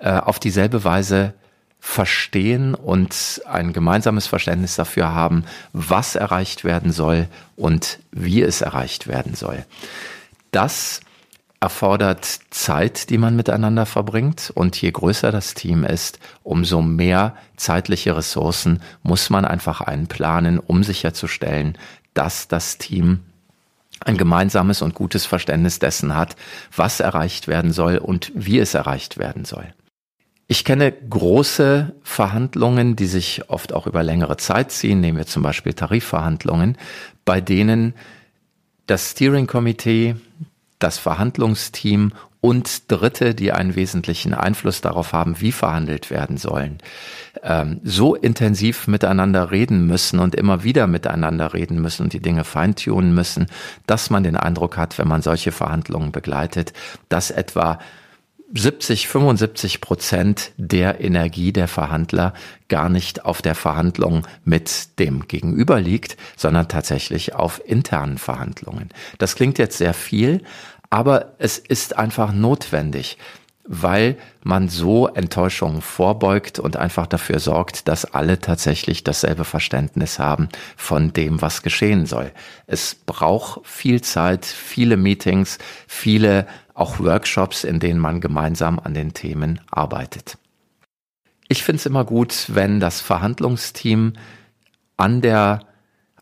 auf 0.00 0.38
dieselbe 0.38 0.84
Weise 0.84 1.34
verstehen 1.80 2.74
und 2.74 3.42
ein 3.46 3.72
gemeinsames 3.72 4.26
Verständnis 4.26 4.76
dafür 4.76 5.12
haben, 5.14 5.44
was 5.72 6.16
erreicht 6.16 6.64
werden 6.64 6.92
soll 6.92 7.28
und 7.56 8.00
wie 8.10 8.42
es 8.42 8.60
erreicht 8.60 9.06
werden 9.06 9.34
soll. 9.34 9.64
Das 10.50 11.00
erfordert 11.60 12.24
Zeit, 12.50 13.10
die 13.10 13.18
man 13.18 13.34
miteinander 13.36 13.86
verbringt. 13.86 14.52
Und 14.54 14.80
je 14.80 14.90
größer 14.90 15.32
das 15.32 15.54
Team 15.54 15.84
ist, 15.84 16.18
umso 16.42 16.82
mehr 16.82 17.36
zeitliche 17.56 18.16
Ressourcen 18.16 18.80
muss 19.02 19.30
man 19.30 19.44
einfach 19.44 19.80
einplanen, 19.80 20.58
um 20.58 20.84
sicherzustellen, 20.84 21.76
dass 22.14 22.48
das 22.48 22.78
Team 22.78 23.20
ein 24.04 24.16
gemeinsames 24.16 24.82
und 24.82 24.94
gutes 24.94 25.26
Verständnis 25.26 25.80
dessen 25.80 26.14
hat, 26.14 26.36
was 26.74 27.00
erreicht 27.00 27.48
werden 27.48 27.72
soll 27.72 27.98
und 27.98 28.30
wie 28.34 28.60
es 28.60 28.74
erreicht 28.74 29.18
werden 29.18 29.44
soll. 29.44 29.74
Ich 30.50 30.64
kenne 30.64 30.90
große 30.90 31.94
Verhandlungen, 32.02 32.96
die 32.96 33.06
sich 33.06 33.50
oft 33.50 33.74
auch 33.74 33.86
über 33.86 34.02
längere 34.02 34.38
Zeit 34.38 34.72
ziehen. 34.72 35.00
Nehmen 35.00 35.18
wir 35.18 35.26
zum 35.26 35.42
Beispiel 35.42 35.74
Tarifverhandlungen, 35.74 36.78
bei 37.26 37.42
denen 37.42 37.92
das 38.86 39.10
Steering 39.10 39.46
Committee, 39.46 40.16
das 40.78 40.96
Verhandlungsteam 40.96 42.12
und 42.40 42.90
Dritte, 42.90 43.34
die 43.34 43.52
einen 43.52 43.76
wesentlichen 43.76 44.32
Einfluss 44.32 44.80
darauf 44.80 45.12
haben, 45.12 45.38
wie 45.38 45.52
verhandelt 45.52 46.10
werden 46.10 46.38
sollen, 46.38 46.78
ähm, 47.42 47.80
so 47.84 48.14
intensiv 48.14 48.86
miteinander 48.86 49.50
reden 49.50 49.86
müssen 49.86 50.18
und 50.18 50.34
immer 50.34 50.64
wieder 50.64 50.86
miteinander 50.86 51.52
reden 51.52 51.82
müssen 51.82 52.04
und 52.04 52.14
die 52.14 52.22
Dinge 52.22 52.44
feintunen 52.44 53.14
müssen, 53.14 53.48
dass 53.86 54.08
man 54.08 54.22
den 54.22 54.36
Eindruck 54.36 54.78
hat, 54.78 54.98
wenn 54.98 55.08
man 55.08 55.20
solche 55.20 55.52
Verhandlungen 55.52 56.10
begleitet, 56.10 56.72
dass 57.10 57.30
etwa 57.30 57.78
70, 58.54 59.08
75 59.08 59.80
Prozent 59.80 60.52
der 60.56 61.00
Energie 61.00 61.52
der 61.52 61.68
Verhandler 61.68 62.32
gar 62.68 62.88
nicht 62.88 63.24
auf 63.24 63.42
der 63.42 63.54
Verhandlung 63.54 64.26
mit 64.44 64.98
dem 64.98 65.28
Gegenüber 65.28 65.80
liegt, 65.80 66.16
sondern 66.36 66.68
tatsächlich 66.68 67.34
auf 67.34 67.60
internen 67.64 68.18
Verhandlungen. 68.18 68.88
Das 69.18 69.34
klingt 69.34 69.58
jetzt 69.58 69.78
sehr 69.78 69.94
viel, 69.94 70.42
aber 70.90 71.34
es 71.38 71.58
ist 71.58 71.98
einfach 71.98 72.32
notwendig, 72.32 73.18
weil 73.68 74.16
man 74.42 74.70
so 74.70 75.08
Enttäuschungen 75.08 75.82
vorbeugt 75.82 76.58
und 76.58 76.78
einfach 76.78 77.06
dafür 77.06 77.38
sorgt, 77.38 77.86
dass 77.86 78.06
alle 78.06 78.40
tatsächlich 78.40 79.04
dasselbe 79.04 79.44
Verständnis 79.44 80.18
haben 80.18 80.48
von 80.74 81.12
dem, 81.12 81.42
was 81.42 81.62
geschehen 81.62 82.06
soll. 82.06 82.32
Es 82.66 82.94
braucht 82.94 83.66
viel 83.66 84.00
Zeit, 84.00 84.46
viele 84.46 84.96
Meetings, 84.96 85.58
viele 85.86 86.46
auch 86.78 87.00
Workshops, 87.00 87.64
in 87.64 87.80
denen 87.80 87.98
man 87.98 88.20
gemeinsam 88.20 88.78
an 88.78 88.94
den 88.94 89.12
Themen 89.12 89.60
arbeitet. 89.70 90.38
Ich 91.48 91.62
finde 91.62 91.80
es 91.80 91.86
immer 91.86 92.04
gut, 92.04 92.46
wenn 92.48 92.78
das 92.78 93.00
Verhandlungsteam 93.00 94.12
an 94.96 95.20
der 95.20 95.60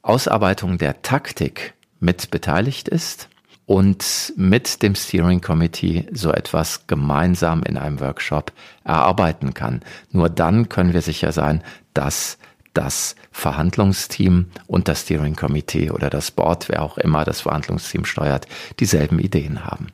Ausarbeitung 0.03 0.79
der 0.79 1.03
Taktik 1.03 1.75
mit 1.99 2.31
beteiligt 2.31 2.89
ist 2.89 3.29
und 3.67 4.33
mit 4.37 4.83
dem 4.83 4.95
Steering 4.95 5.41
Committee 5.41 6.07
so 6.13 6.31
etwas 6.31 6.87
gemeinsam 6.87 7.63
in 7.65 7.77
einem 7.77 8.01
Workshop 8.01 8.53
erarbeiten 8.85 9.53
kann. 9.53 9.83
Nur 10.11 10.31
dann 10.31 10.69
können 10.69 10.95
wir 10.95 11.03
sicher 11.03 11.33
sein, 11.33 11.63
dass 11.93 12.39
das 12.73 13.17
Verhandlungsteam 13.33 14.47
und 14.67 14.87
das 14.87 15.03
Steering 15.03 15.35
Committee 15.35 15.91
oder 15.91 16.09
das 16.09 16.31
Board, 16.31 16.69
wer 16.69 16.83
auch 16.83 16.99
immer 16.99 17.25
das 17.25 17.41
Verhandlungsteam 17.41 18.05
steuert, 18.05 18.47
dieselben 18.79 19.19
Ideen 19.19 19.65
haben. 19.65 19.89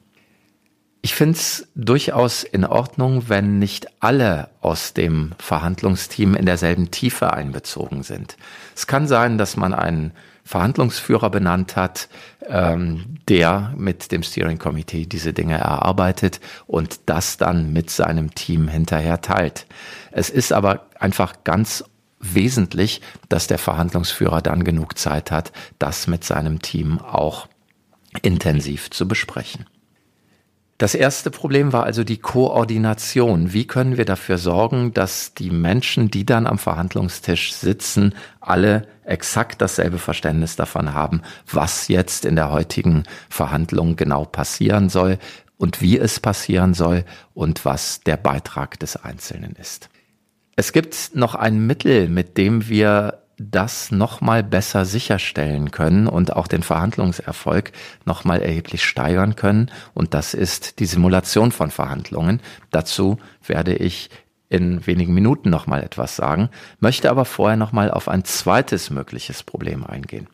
Ich 1.04 1.14
finde 1.16 1.36
es 1.36 1.66
durchaus 1.74 2.44
in 2.44 2.64
Ordnung, 2.64 3.28
wenn 3.28 3.58
nicht 3.58 3.88
alle 3.98 4.50
aus 4.60 4.94
dem 4.94 5.32
Verhandlungsteam 5.40 6.36
in 6.36 6.46
derselben 6.46 6.92
Tiefe 6.92 7.32
einbezogen 7.32 8.04
sind. 8.04 8.36
Es 8.76 8.86
kann 8.86 9.08
sein, 9.08 9.36
dass 9.36 9.56
man 9.56 9.74
einen 9.74 10.12
Verhandlungsführer 10.44 11.28
benannt 11.28 11.74
hat, 11.74 12.08
ähm, 12.46 13.18
der 13.28 13.74
mit 13.76 14.12
dem 14.12 14.22
Steering 14.22 14.58
Committee 14.58 15.06
diese 15.06 15.32
Dinge 15.32 15.58
erarbeitet 15.58 16.38
und 16.68 17.00
das 17.06 17.36
dann 17.36 17.72
mit 17.72 17.90
seinem 17.90 18.32
Team 18.36 18.68
hinterher 18.68 19.20
teilt. 19.20 19.66
Es 20.12 20.30
ist 20.30 20.52
aber 20.52 20.86
einfach 21.00 21.42
ganz 21.42 21.82
wesentlich, 22.20 23.00
dass 23.28 23.48
der 23.48 23.58
Verhandlungsführer 23.58 24.40
dann 24.40 24.62
genug 24.62 24.96
Zeit 24.96 25.32
hat, 25.32 25.50
das 25.80 26.06
mit 26.06 26.22
seinem 26.22 26.62
Team 26.62 27.00
auch 27.00 27.48
intensiv 28.22 28.90
zu 28.90 29.08
besprechen. 29.08 29.66
Das 30.82 30.96
erste 30.96 31.30
Problem 31.30 31.72
war 31.72 31.84
also 31.84 32.02
die 32.02 32.16
Koordination. 32.16 33.52
Wie 33.52 33.68
können 33.68 33.98
wir 33.98 34.04
dafür 34.04 34.36
sorgen, 34.36 34.92
dass 34.92 35.32
die 35.32 35.50
Menschen, 35.50 36.10
die 36.10 36.26
dann 36.26 36.44
am 36.44 36.58
Verhandlungstisch 36.58 37.52
sitzen, 37.54 38.16
alle 38.40 38.88
exakt 39.04 39.62
dasselbe 39.62 39.98
Verständnis 39.98 40.56
davon 40.56 40.92
haben, 40.92 41.22
was 41.48 41.86
jetzt 41.86 42.24
in 42.24 42.34
der 42.34 42.50
heutigen 42.50 43.04
Verhandlung 43.28 43.94
genau 43.94 44.24
passieren 44.24 44.88
soll 44.88 45.18
und 45.56 45.80
wie 45.80 45.98
es 46.00 46.18
passieren 46.18 46.74
soll 46.74 47.04
und 47.32 47.64
was 47.64 48.00
der 48.00 48.16
Beitrag 48.16 48.76
des 48.80 48.96
Einzelnen 48.96 49.52
ist. 49.52 49.88
Es 50.56 50.72
gibt 50.72 51.12
noch 51.14 51.36
ein 51.36 51.64
Mittel, 51.64 52.08
mit 52.08 52.36
dem 52.36 52.68
wir 52.68 53.21
das 53.50 53.90
nochmal 53.90 54.42
besser 54.42 54.84
sicherstellen 54.84 55.70
können 55.70 56.06
und 56.06 56.34
auch 56.34 56.46
den 56.46 56.62
Verhandlungserfolg 56.62 57.72
nochmal 58.04 58.42
erheblich 58.42 58.84
steigern 58.84 59.36
können. 59.36 59.70
Und 59.94 60.14
das 60.14 60.34
ist 60.34 60.78
die 60.78 60.86
Simulation 60.86 61.52
von 61.52 61.70
Verhandlungen. 61.70 62.40
Dazu 62.70 63.18
werde 63.46 63.74
ich 63.74 64.10
in 64.48 64.86
wenigen 64.86 65.14
Minuten 65.14 65.48
nochmal 65.48 65.82
etwas 65.82 66.14
sagen, 66.14 66.50
möchte 66.78 67.10
aber 67.10 67.24
vorher 67.24 67.56
nochmal 67.56 67.90
auf 67.90 68.08
ein 68.08 68.24
zweites 68.24 68.90
mögliches 68.90 69.42
Problem 69.42 69.86
eingehen. 69.86 70.28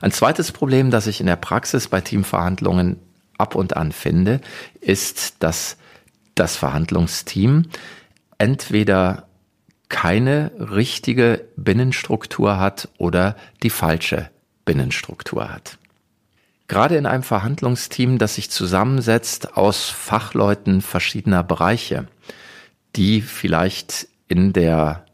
Ein 0.00 0.12
zweites 0.12 0.52
Problem, 0.52 0.90
das 0.90 1.06
ich 1.06 1.20
in 1.20 1.26
der 1.26 1.36
Praxis 1.36 1.88
bei 1.88 2.00
Teamverhandlungen 2.00 2.98
ab 3.38 3.54
und 3.54 3.76
an 3.76 3.92
finde, 3.92 4.40
ist, 4.80 5.42
dass 5.42 5.76
das 6.34 6.56
Verhandlungsteam 6.56 7.66
entweder 8.38 9.26
keine 9.92 10.50
richtige 10.58 11.44
Binnenstruktur 11.56 12.58
hat 12.58 12.88
oder 12.96 13.36
die 13.62 13.70
falsche 13.70 14.30
Binnenstruktur 14.64 15.52
hat. 15.52 15.78
Gerade 16.66 16.96
in 16.96 17.04
einem 17.04 17.22
Verhandlungsteam, 17.22 18.16
das 18.16 18.36
sich 18.36 18.50
zusammensetzt 18.50 19.56
aus 19.56 19.90
Fachleuten 19.90 20.80
verschiedener 20.80 21.44
Bereiche, 21.44 22.08
die 22.96 23.20
vielleicht 23.20 24.08
in 24.28 24.54
der 24.54 25.04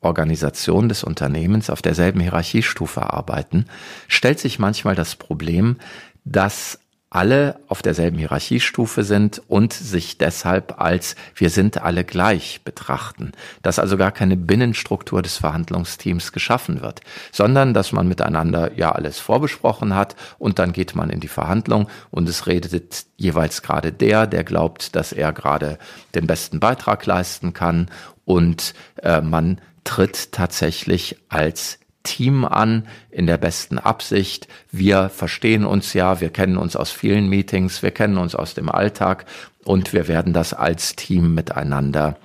Organisation 0.00 0.88
des 0.88 1.04
Unternehmens 1.04 1.70
auf 1.70 1.80
derselben 1.80 2.18
Hierarchiestufe 2.18 3.02
arbeiten, 3.12 3.66
stellt 4.08 4.40
sich 4.40 4.58
manchmal 4.58 4.96
das 4.96 5.14
Problem, 5.14 5.76
dass 6.24 6.80
alle 7.14 7.60
auf 7.68 7.80
derselben 7.80 8.18
Hierarchiestufe 8.18 9.04
sind 9.04 9.40
und 9.46 9.72
sich 9.72 10.18
deshalb 10.18 10.80
als 10.80 11.14
wir 11.36 11.48
sind 11.48 11.80
alle 11.80 12.02
gleich 12.02 12.62
betrachten, 12.64 13.32
dass 13.62 13.78
also 13.78 13.96
gar 13.96 14.10
keine 14.10 14.36
Binnenstruktur 14.36 15.22
des 15.22 15.36
Verhandlungsteams 15.36 16.32
geschaffen 16.32 16.80
wird, 16.80 17.02
sondern 17.30 17.72
dass 17.72 17.92
man 17.92 18.08
miteinander 18.08 18.72
ja 18.76 18.90
alles 18.90 19.20
vorbesprochen 19.20 19.94
hat 19.94 20.16
und 20.38 20.58
dann 20.58 20.72
geht 20.72 20.96
man 20.96 21.08
in 21.08 21.20
die 21.20 21.28
Verhandlung 21.28 21.88
und 22.10 22.28
es 22.28 22.48
redet 22.48 23.06
jeweils 23.16 23.62
gerade 23.62 23.92
der, 23.92 24.26
der 24.26 24.42
glaubt, 24.42 24.96
dass 24.96 25.12
er 25.12 25.32
gerade 25.32 25.78
den 26.16 26.26
besten 26.26 26.58
Beitrag 26.58 27.06
leisten 27.06 27.52
kann 27.52 27.90
und 28.24 28.74
äh, 29.02 29.20
man 29.20 29.60
tritt 29.84 30.32
tatsächlich 30.32 31.16
als 31.28 31.78
Team 32.04 32.44
an, 32.44 32.86
in 33.10 33.26
der 33.26 33.38
besten 33.38 33.78
Absicht. 33.78 34.46
Wir 34.70 35.08
verstehen 35.08 35.64
uns 35.64 35.92
ja, 35.94 36.20
wir 36.20 36.30
kennen 36.30 36.56
uns 36.56 36.76
aus 36.76 36.92
vielen 36.92 37.28
Meetings, 37.28 37.82
wir 37.82 37.90
kennen 37.90 38.18
uns 38.18 38.36
aus 38.36 38.54
dem 38.54 38.68
Alltag 38.68 39.26
und 39.64 39.92
wir 39.92 40.06
werden 40.06 40.32
das 40.32 40.54
als 40.54 40.94
Team 40.94 41.34
miteinander 41.34 42.16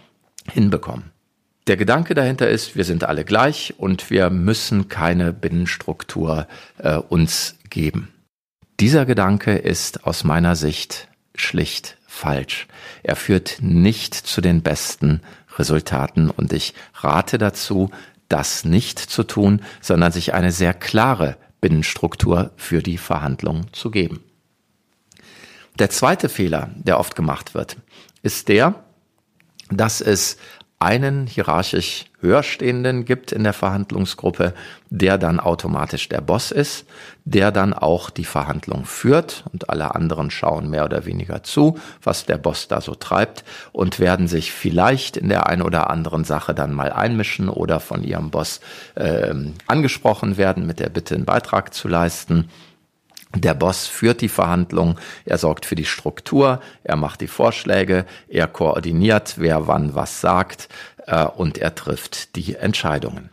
hinbekommen. 0.51 1.11
Der 1.67 1.77
Gedanke 1.77 2.13
dahinter 2.15 2.49
ist, 2.49 2.75
wir 2.75 2.83
sind 2.83 3.03
alle 3.03 3.25
gleich 3.25 3.75
und 3.77 4.09
wir 4.09 4.29
müssen 4.29 4.87
keine 4.87 5.33
Binnenstruktur 5.33 6.47
äh, 6.79 6.95
uns 6.95 7.55
geben. 7.69 8.09
Dieser 8.79 9.05
Gedanke 9.05 9.55
ist 9.55 10.05
aus 10.05 10.23
meiner 10.23 10.55
Sicht 10.55 11.09
schlicht 11.35 11.97
falsch. 12.07 12.67
Er 13.03 13.15
führt 13.15 13.57
nicht 13.61 14.15
zu 14.15 14.41
den 14.41 14.61
besten 14.61 15.21
Resultaten 15.57 16.29
und 16.29 16.53
ich 16.53 16.73
rate 16.95 17.37
dazu, 17.37 17.91
das 18.29 18.63
nicht 18.63 18.99
zu 18.99 19.23
tun, 19.23 19.61
sondern 19.81 20.11
sich 20.11 20.33
eine 20.33 20.51
sehr 20.51 20.73
klare 20.73 21.37
Binnenstruktur 21.61 22.51
für 22.55 22.81
die 22.81 22.97
Verhandlungen 22.97 23.67
zu 23.73 23.91
geben. 23.91 24.23
Der 25.77 25.89
zweite 25.89 26.29
Fehler, 26.29 26.69
der 26.75 26.99
oft 26.99 27.15
gemacht 27.15 27.53
wird, 27.53 27.77
ist 28.21 28.47
der, 28.47 28.83
dass 29.69 30.01
es 30.01 30.37
einen 30.79 31.27
hierarchisch 31.27 32.05
Höherstehenden 32.21 33.03
gibt 33.03 33.33
in 33.33 33.43
der 33.43 33.53
Verhandlungsgruppe, 33.53 34.53
der 34.89 35.17
dann 35.17 35.41
automatisch 35.41 36.07
der 36.07 36.21
Boss 36.21 36.51
ist, 36.51 36.85
der 37.25 37.51
dann 37.51 37.73
auch 37.73 38.09
die 38.09 38.25
Verhandlung 38.25 38.85
führt 38.85 39.43
und 39.51 39.69
alle 39.69 39.93
anderen 39.93 40.31
schauen 40.31 40.69
mehr 40.69 40.85
oder 40.85 41.05
weniger 41.05 41.43
zu, 41.43 41.77
was 42.01 42.25
der 42.25 42.37
Boss 42.37 42.69
da 42.69 42.79
so 42.79 42.95
treibt 42.95 43.43
und 43.73 43.99
werden 43.99 44.27
sich 44.27 44.53
vielleicht 44.53 45.17
in 45.17 45.27
der 45.27 45.47
einen 45.47 45.61
oder 45.61 45.89
anderen 45.89 46.23
Sache 46.23 46.53
dann 46.53 46.73
mal 46.73 46.93
einmischen 46.93 47.49
oder 47.49 47.81
von 47.81 48.03
ihrem 48.03 48.31
Boss 48.31 48.61
äh, 48.95 49.33
angesprochen 49.67 50.37
werden 50.37 50.65
mit 50.65 50.79
der 50.79 50.89
Bitte, 50.89 51.15
einen 51.15 51.25
Beitrag 51.25 51.73
zu 51.73 51.89
leisten. 51.89 52.49
Der 53.35 53.53
Boss 53.53 53.85
führt 53.85 54.21
die 54.21 54.29
Verhandlung, 54.29 54.97
er 55.23 55.37
sorgt 55.37 55.65
für 55.65 55.75
die 55.75 55.85
Struktur, 55.85 56.61
er 56.83 56.95
macht 56.95 57.21
die 57.21 57.27
Vorschläge, 57.27 58.05
er 58.27 58.47
koordiniert, 58.47 59.35
wer 59.37 59.67
wann 59.67 59.93
was 59.93 60.19
sagt 60.19 60.67
äh, 61.05 61.25
und 61.25 61.59
er 61.59 61.75
trifft 61.75 62.35
die 62.35 62.55
Entscheidungen. 62.55 63.29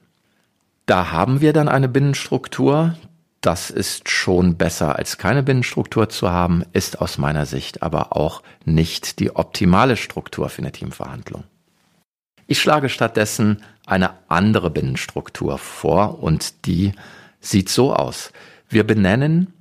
Da 0.84 1.10
haben 1.10 1.40
wir 1.40 1.52
dann 1.52 1.68
eine 1.68 1.88
Binnenstruktur. 1.88 2.94
Das 3.40 3.70
ist 3.70 4.10
schon 4.10 4.56
besser 4.56 4.96
als 4.96 5.18
keine 5.18 5.42
Binnenstruktur 5.42 6.08
zu 6.08 6.30
haben, 6.30 6.64
ist 6.72 7.00
aus 7.00 7.16
meiner 7.16 7.46
Sicht 7.46 7.82
aber 7.82 8.14
auch 8.14 8.42
nicht 8.64 9.18
die 9.18 9.34
optimale 9.34 9.96
Struktur 9.96 10.48
für 10.48 10.62
eine 10.62 10.72
Teamverhandlung. 10.72 11.44
Ich 12.46 12.60
schlage 12.60 12.88
stattdessen 12.88 13.62
eine 13.86 14.10
andere 14.28 14.70
Binnenstruktur 14.70 15.58
vor 15.58 16.22
und 16.22 16.66
die 16.66 16.92
sieht 17.40 17.68
so 17.68 17.94
aus. 17.94 18.32
Wir 18.68 18.84
benennen 18.84 19.52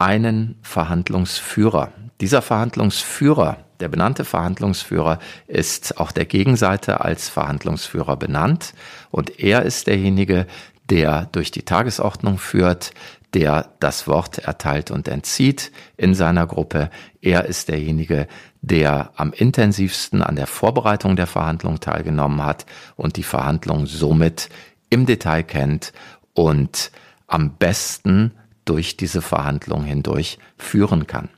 einen 0.00 0.56
Verhandlungsführer. 0.62 1.92
Dieser 2.20 2.42
Verhandlungsführer, 2.42 3.58
der 3.80 3.88
benannte 3.88 4.24
Verhandlungsführer, 4.24 5.18
ist 5.46 5.98
auch 5.98 6.10
der 6.10 6.24
Gegenseite 6.24 7.02
als 7.02 7.28
Verhandlungsführer 7.28 8.16
benannt 8.16 8.74
und 9.10 9.38
er 9.38 9.62
ist 9.62 9.86
derjenige, 9.86 10.46
der 10.88 11.28
durch 11.32 11.50
die 11.50 11.62
Tagesordnung 11.62 12.38
führt, 12.38 12.92
der 13.34 13.68
das 13.78 14.08
Wort 14.08 14.38
erteilt 14.38 14.90
und 14.90 15.06
entzieht 15.06 15.70
in 15.96 16.14
seiner 16.14 16.46
Gruppe. 16.46 16.90
Er 17.20 17.44
ist 17.44 17.68
derjenige, 17.68 18.26
der 18.60 19.12
am 19.16 19.32
intensivsten 19.32 20.22
an 20.22 20.34
der 20.34 20.46
Vorbereitung 20.46 21.14
der 21.14 21.28
Verhandlung 21.28 21.78
teilgenommen 21.78 22.44
hat 22.44 22.66
und 22.96 23.16
die 23.16 23.22
Verhandlung 23.22 23.86
somit 23.86 24.48
im 24.88 25.06
Detail 25.06 25.42
kennt 25.42 25.92
und 26.34 26.90
am 27.28 27.56
besten 27.56 28.32
durch 28.64 28.96
diese 28.96 29.22
Verhandlung 29.22 29.84
hindurch 29.84 30.38
führen 30.58 31.06
kann. 31.06 31.28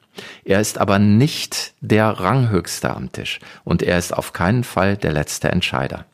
Er 0.44 0.60
ist 0.60 0.78
aber 0.78 0.98
nicht 0.98 1.74
der 1.80 2.08
Ranghöchste 2.08 2.94
am 2.94 3.12
Tisch 3.12 3.40
und 3.64 3.82
er 3.82 3.98
ist 3.98 4.12
auf 4.12 4.32
keinen 4.32 4.64
Fall 4.64 4.96
der 4.96 5.12
letzte 5.12 5.50
Entscheider. 5.50 6.04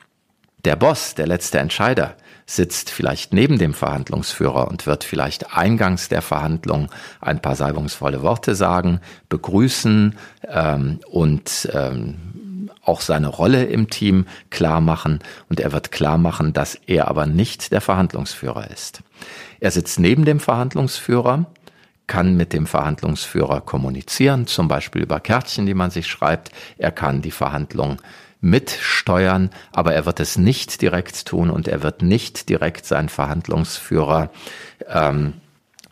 Der 0.65 0.75
Boss, 0.75 1.15
der 1.15 1.27
letzte 1.27 1.59
Entscheider, 1.59 2.15
sitzt 2.45 2.89
vielleicht 2.89 3.33
neben 3.33 3.59
dem 3.59 3.73
Verhandlungsführer 3.73 4.67
und 4.67 4.87
wird 4.87 5.03
vielleicht 5.03 5.55
eingangs 5.55 6.09
der 6.09 6.21
Verhandlung 6.21 6.89
ein 7.21 7.41
paar 7.41 7.55
salbungsvolle 7.55 8.21
Worte 8.23 8.55
sagen, 8.55 9.01
begrüßen 9.29 10.17
ähm, 10.47 10.99
und 11.09 11.69
ähm, 11.73 12.71
auch 12.83 13.01
seine 13.01 13.27
Rolle 13.27 13.65
im 13.65 13.89
Team 13.89 14.25
klar 14.49 14.81
machen 14.81 15.19
und 15.47 15.59
er 15.59 15.71
wird 15.71 15.91
klar 15.91 16.17
machen, 16.17 16.53
dass 16.53 16.75
er 16.87 17.07
aber 17.07 17.25
nicht 17.27 17.71
der 17.71 17.81
Verhandlungsführer 17.81 18.71
ist. 18.71 19.01
Er 19.59 19.71
sitzt 19.71 19.99
neben 19.99 20.25
dem 20.25 20.39
Verhandlungsführer, 20.39 21.45
kann 22.07 22.35
mit 22.35 22.53
dem 22.53 22.65
Verhandlungsführer 22.65 23.61
kommunizieren, 23.61 24.47
zum 24.47 24.67
Beispiel 24.67 25.03
über 25.03 25.19
Kärtchen, 25.19 25.65
die 25.65 25.73
man 25.73 25.91
sich 25.91 26.07
schreibt. 26.07 26.51
Er 26.77 26.91
kann 26.91 27.21
die 27.21 27.31
Verhandlung 27.31 28.01
mitsteuern, 28.41 29.49
aber 29.71 29.93
er 29.93 30.05
wird 30.05 30.19
es 30.19 30.37
nicht 30.37 30.81
direkt 30.81 31.25
tun 31.25 31.49
und 31.49 31.67
er 31.67 31.83
wird 31.83 32.01
nicht 32.01 32.49
direkt 32.49 32.85
seinen 32.85 33.09
Verhandlungsführer 33.09 34.31
ähm, 34.87 35.33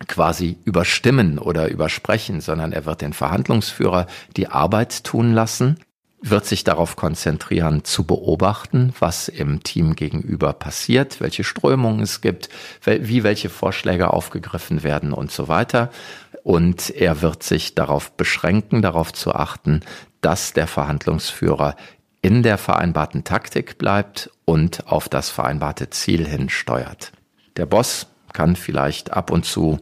quasi 0.07 0.57
überstimmen 0.63 1.39
oder 1.39 1.69
übersprechen, 1.69 2.41
sondern 2.41 2.71
er 2.71 2.85
wird 2.85 3.01
den 3.01 3.13
Verhandlungsführer 3.13 4.07
die 4.35 4.47
Arbeit 4.47 5.03
tun 5.03 5.33
lassen 5.33 5.77
wird 6.21 6.45
sich 6.45 6.63
darauf 6.63 6.95
konzentrieren, 6.95 7.83
zu 7.83 8.03
beobachten, 8.03 8.93
was 8.99 9.27
im 9.27 9.63
Team 9.63 9.95
gegenüber 9.95 10.53
passiert, 10.53 11.21
welche 11.21 11.43
Strömungen 11.43 12.01
es 12.01 12.21
gibt, 12.21 12.49
wie 12.83 13.23
welche 13.23 13.49
Vorschläge 13.49 14.11
aufgegriffen 14.11 14.83
werden 14.83 15.13
und 15.13 15.31
so 15.31 15.47
weiter. 15.47 15.91
Und 16.43 16.89
er 16.89 17.21
wird 17.21 17.43
sich 17.43 17.75
darauf 17.75 18.11
beschränken, 18.13 18.81
darauf 18.81 19.13
zu 19.13 19.33
achten, 19.33 19.81
dass 20.21 20.53
der 20.53 20.67
Verhandlungsführer 20.67 21.75
in 22.21 22.41
der 22.41 22.57
vereinbarten 22.57 23.23
Taktik 23.23 23.77
bleibt 23.77 24.31
und 24.45 24.87
auf 24.87 25.09
das 25.09 25.29
vereinbarte 25.29 25.89
Ziel 25.91 26.27
hin 26.27 26.49
steuert. 26.49 27.11
Der 27.57 27.65
Boss 27.65 28.07
kann 28.33 28.55
vielleicht 28.55 29.13
ab 29.13 29.31
und 29.31 29.45
zu 29.45 29.79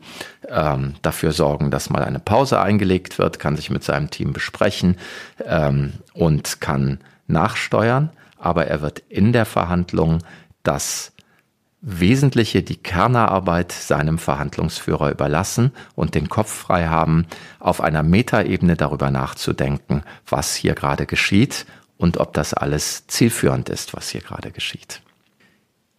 ähm, 0.50 0.96
dafür 1.02 1.32
sorgen, 1.32 1.72
dass 1.72 1.90
mal 1.90 2.04
eine 2.04 2.20
Pause 2.20 2.60
eingelegt 2.60 3.20
wird, 3.20 3.40
kann 3.40 3.56
sich 3.56 3.70
mit 3.70 3.84
seinem 3.84 4.10
Team 4.10 4.34
besprechen 4.34 4.98
ähm, 5.44 5.94
und 6.14 6.62
kann 6.62 7.00
nachsteuern, 7.28 8.10
aber 8.38 8.68
er 8.68 8.82
wird 8.82 9.00
in 9.10 9.34
der 9.34 9.46
Verhandlung 9.46 10.20
das 10.64 11.12
Wesentliche, 11.88 12.64
die 12.64 12.78
Kernarbeit 12.78 13.72
seinem 13.72 14.18
Verhandlungsführer 14.18 15.12
überlassen 15.12 15.72
und 15.94 16.16
den 16.16 16.30
Kopf 16.30 16.52
frei 16.52 16.88
haben, 16.88 17.28
auf 17.60 17.80
einer 17.80 18.02
Metaebene 18.02 18.76
darüber 18.76 19.12
nachzudenken, 19.12 20.02
was 20.28 20.56
hier 20.56 20.74
gerade 20.74 21.06
geschieht 21.06 21.68
und 21.98 22.18
ob 22.18 22.34
das 22.34 22.56
alles 22.56 23.06
zielführend 23.06 23.70
ist, 23.70 23.94
was 23.94 24.10
hier 24.10 24.22
gerade 24.22 24.52
geschieht. 24.52 25.02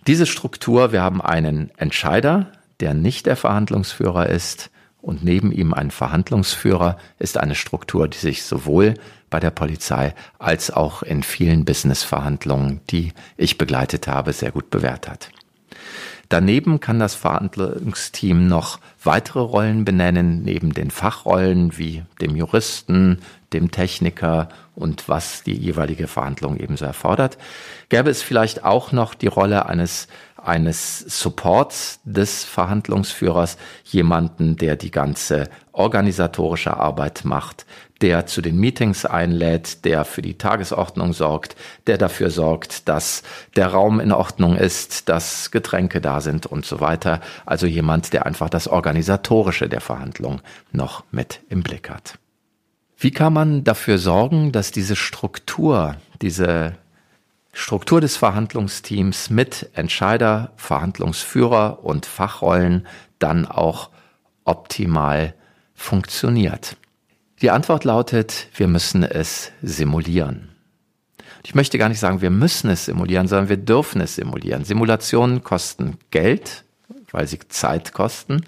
Diese 0.09 0.27
Struktur, 0.27 0.91
wir 0.91 1.03
haben 1.03 1.21
einen 1.21 1.71
Entscheider, 1.77 2.53
der 2.81 2.95
nicht 2.95 3.27
der 3.27 3.37
Verhandlungsführer 3.37 4.29
ist, 4.29 4.71
und 5.07 5.23
neben 5.23 5.53
ihm 5.53 5.73
ein 5.73 5.93
Verhandlungsführer, 5.93 6.99
ist 7.21 7.39
eine 7.39 7.55
Struktur, 7.55 8.09
die 8.09 8.19
sich 8.19 8.43
sowohl 8.43 8.95
bei 9.31 9.39
der 9.39 9.53
Polizei 9.53 10.15
als 10.41 10.73
auch 10.73 11.05
in 11.05 11.23
vielen 11.23 11.65
Businessverhandlungen, 11.65 12.81
die 12.91 13.13
ich 13.37 13.57
begleitet 13.57 14.09
habe, 14.09 14.33
sehr 14.33 14.51
gut 14.51 14.69
bewährt 14.69 15.09
hat. 15.09 15.31
Daneben 16.29 16.81
kann 16.81 16.99
das 16.99 17.15
Verhandlungsteam 17.15 18.49
noch 18.49 18.81
weitere 19.03 19.39
Rollen 19.39 19.85
benennen, 19.85 20.43
neben 20.43 20.75
den 20.75 20.91
Fachrollen 20.91 21.79
wie 21.79 22.03
dem 22.21 22.35
Juristen, 22.35 23.21
dem 23.53 23.71
Techniker 23.71 24.49
und 24.75 25.09
was 25.09 25.45
die 25.45 25.55
jeweilige 25.55 26.09
Verhandlung 26.09 26.59
ebenso 26.59 26.85
erfordert. 26.85 27.39
Gäbe 27.91 28.11
es 28.11 28.23
vielleicht 28.23 28.65
auch 28.65 28.91
noch 28.91 29.15
die 29.15 29.29
Rolle 29.29 29.67
eines 29.67 30.09
eines 30.47 31.01
Supports 31.01 32.01
des 32.05 32.45
Verhandlungsführers 32.45 33.57
jemanden, 33.85 34.57
der 34.57 34.77
die 34.77 34.91
ganze 34.91 35.49
organisatorische 35.73 36.77
Arbeit 36.77 37.25
macht, 37.25 37.67
der 38.01 38.27
zu 38.27 38.43
den 38.43 38.59
Meetings 38.59 39.05
einlädt, 39.05 39.85
der 39.85 40.05
für 40.05 40.23
die 40.23 40.39
Tagesordnung 40.39 41.13
sorgt, 41.13 41.57
der 41.87 41.99
dafür 41.99 42.31
sorgt, 42.31 42.89
dass 42.89 43.23
der 43.57 43.69
Raum 43.69 44.01
in 44.01 44.13
Ordnung 44.13 44.57
ist, 44.57 45.09
dass 45.09 45.51
Getränke 45.51 46.01
da 46.01 46.21
sind 46.21 46.47
und 46.47 46.67
so 46.67 46.81
weiter. 46.81 47.21
Also 47.45 47.67
jemand, 47.67 48.13
der 48.13 48.27
einfach 48.27 48.51
das 48.51 48.69
Organisatorische 48.69 49.69
der 49.69 49.81
Verhandlung 49.81 50.41
noch 50.73 51.05
mit 51.11 51.41
im 51.49 51.63
Blick 51.63 51.91
hat. 51.91 52.19
Wie 52.99 53.11
kann 53.11 53.33
man 53.33 53.65
dafür 53.65 53.99
sorgen, 53.99 54.53
dass 54.53 54.71
diese 54.71 54.97
Struktur, 54.97 55.97
diese 56.23 56.77
Struktur 57.59 58.03
des 58.03 58.19
Verhandlungsteams 58.19 59.31
mit 59.31 59.71
Entscheider, 59.73 60.53
Verhandlungsführer 60.57 61.83
und 61.83 62.05
Fachrollen 62.05 62.87
dann 63.19 63.47
auch 63.47 63.89
optimal 64.45 65.33
funktioniert? 65.75 66.77
Die 67.41 67.51
Antwort 67.51 67.85
lautet, 67.85 68.49
wir 68.55 68.69
müssen 68.69 69.03
es 69.03 69.53
simulieren. 69.63 70.51
Ich 71.45 71.55
möchte 71.55 71.79
gar 71.79 71.89
nicht 71.89 71.99
sagen, 71.99 72.21
wir 72.21 72.29
müssen 72.29 72.69
es 72.69 72.85
simulieren, 72.85 73.27
sondern 73.27 73.49
wir 73.49 73.57
dürfen 73.57 74.03
es 74.03 74.17
simulieren. 74.17 74.65
Simulationen 74.65 75.43
kosten 75.43 75.97
Geld, 76.11 76.63
weil 77.11 77.27
sie 77.27 77.39
Zeit 77.49 77.95
kosten. 77.95 78.45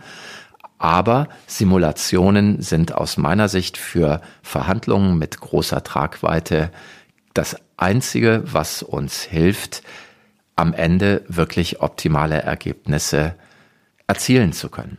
Aber 0.77 1.29
Simulationen 1.47 2.61
sind 2.61 2.95
aus 2.95 3.17
meiner 3.17 3.49
Sicht 3.49 3.79
für 3.79 4.21
Verhandlungen 4.43 5.17
mit 5.17 5.41
großer 5.41 5.83
Tragweite 5.83 6.71
das 7.39 7.57
Einzige, 7.77 8.43
was 8.45 8.83
uns 8.83 9.23
hilft, 9.23 9.83
am 10.57 10.75
Ende 10.75 11.25
wirklich 11.29 11.81
optimale 11.81 12.43
Ergebnisse 12.43 13.37
erzielen 14.09 14.53
zu 14.53 14.69
können. 14.69 14.99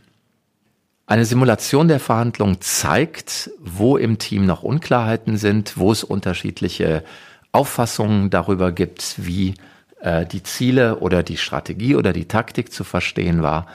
Eine 1.06 1.26
Simulation 1.26 1.88
der 1.88 2.00
Verhandlung 2.00 2.62
zeigt, 2.62 3.50
wo 3.58 3.98
im 3.98 4.16
Team 4.16 4.46
noch 4.46 4.62
Unklarheiten 4.62 5.36
sind, 5.36 5.76
wo 5.76 5.92
es 5.92 6.02
unterschiedliche 6.02 7.04
Auffassungen 7.52 8.30
darüber 8.30 8.72
gibt, 8.72 9.16
wie 9.18 9.54
äh, 10.00 10.24
die 10.24 10.42
Ziele 10.42 11.00
oder 11.00 11.22
die 11.22 11.36
Strategie 11.36 11.94
oder 11.94 12.14
die 12.14 12.26
Taktik 12.26 12.72
zu 12.72 12.84
verstehen 12.84 13.42
war. 13.42 13.66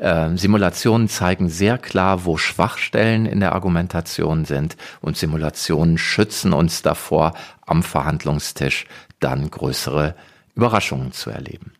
Äh, 0.00 0.36
Simulationen 0.36 1.08
zeigen 1.08 1.48
sehr 1.48 1.78
klar, 1.78 2.24
wo 2.24 2.36
Schwachstellen 2.36 3.26
in 3.26 3.40
der 3.40 3.52
Argumentation 3.52 4.44
sind 4.44 4.76
und 5.00 5.16
Simulationen 5.16 5.98
schützen 5.98 6.52
uns 6.52 6.82
davor, 6.82 7.34
am 7.66 7.82
Verhandlungstisch 7.82 8.86
dann 9.20 9.50
größere 9.50 10.14
Überraschungen 10.54 11.12
zu 11.12 11.30
erleben. 11.30 11.72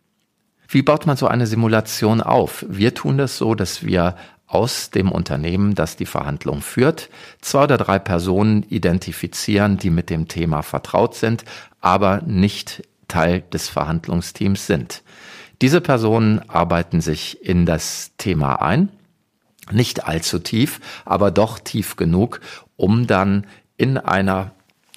Wie 0.68 0.83
baut 0.83 1.07
man 1.07 1.16
so 1.16 1.28
eine 1.28 1.46
Simulation 1.46 2.20
auf? 2.20 2.66
Wir 2.68 2.94
tun 2.94 3.18
das 3.18 3.38
so, 3.38 3.54
dass 3.54 3.85
wir 3.85 4.16
aus 4.46 4.90
dem 4.90 5.12
Unternehmen, 5.12 5.74
das 5.74 5.96
die 5.96 6.07
Verhandlung 6.07 6.62
führt, 6.62 7.11
zwei 7.40 7.64
oder 7.64 7.76
drei 7.76 7.98
Personen 7.98 8.64
identifizieren, 8.64 9.76
die 9.76 9.90
mit 9.90 10.11
dem 10.11 10.26
Thema 10.26 10.62
vertraut 10.62 11.14
sind, 11.14 11.44
aber 11.81 12.22
nicht 12.22 12.83
Teil 13.09 13.42
des 13.52 13.68
Verhandlungsteams 13.68 14.66
sind. 14.66 15.02
Diese 15.61 15.81
Personen 15.81 16.49
arbeiten 16.49 17.01
sich 17.01 17.44
in 17.44 17.66
das 17.66 18.12
Thema 18.16 18.62
ein, 18.62 18.90
nicht 19.73 20.05
allzu 20.05 20.38
tief, 20.38 20.81
aber 21.05 21.31
doch 21.31 21.59
tief 21.59 21.97
genug, 21.97 22.40
um 22.77 23.07
dann 23.07 23.47
in 23.77 23.99
einer 23.99 24.53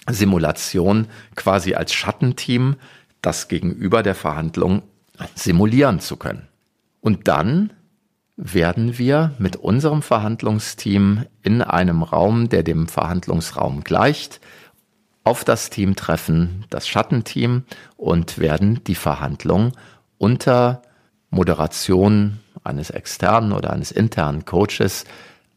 Simulation 0.10 1.08
quasi 1.36 1.74
als 1.74 1.94
Schattenteam 1.94 2.76
das 3.22 3.48
Gegenüber 3.48 4.04
der 4.04 4.16
Verhandlung 4.16 4.84
simulieren 5.36 6.00
zu 6.00 6.18
können. 6.18 6.48
Und 7.02 7.28
dann 7.28 7.72
werden 8.38 8.98
wir 8.98 9.34
mit 9.38 9.56
unserem 9.56 10.02
Verhandlungsteam 10.02 11.26
in 11.44 11.62
einem 11.62 12.02
Raum, 12.02 12.50
der 12.50 12.64
dem 12.64 12.88
Verhandlungsraum 12.88 13.84
gleicht, 13.84 14.42
auf 15.24 15.44
das 15.44 15.70
Team 15.70 15.96
treffen, 15.96 16.66
das 16.70 16.88
Schattenteam, 16.88 17.64
und 17.98 18.40
werden 18.40 18.84
die 18.86 18.96
Verhandlung 18.96 19.74
unter 20.22 20.84
Moderation 21.32 22.40
eines 22.64 22.92
externen 22.92 23.54
oder 23.54 23.74
eines 23.74 23.92
internen 23.92 24.46
Coaches 24.46 25.06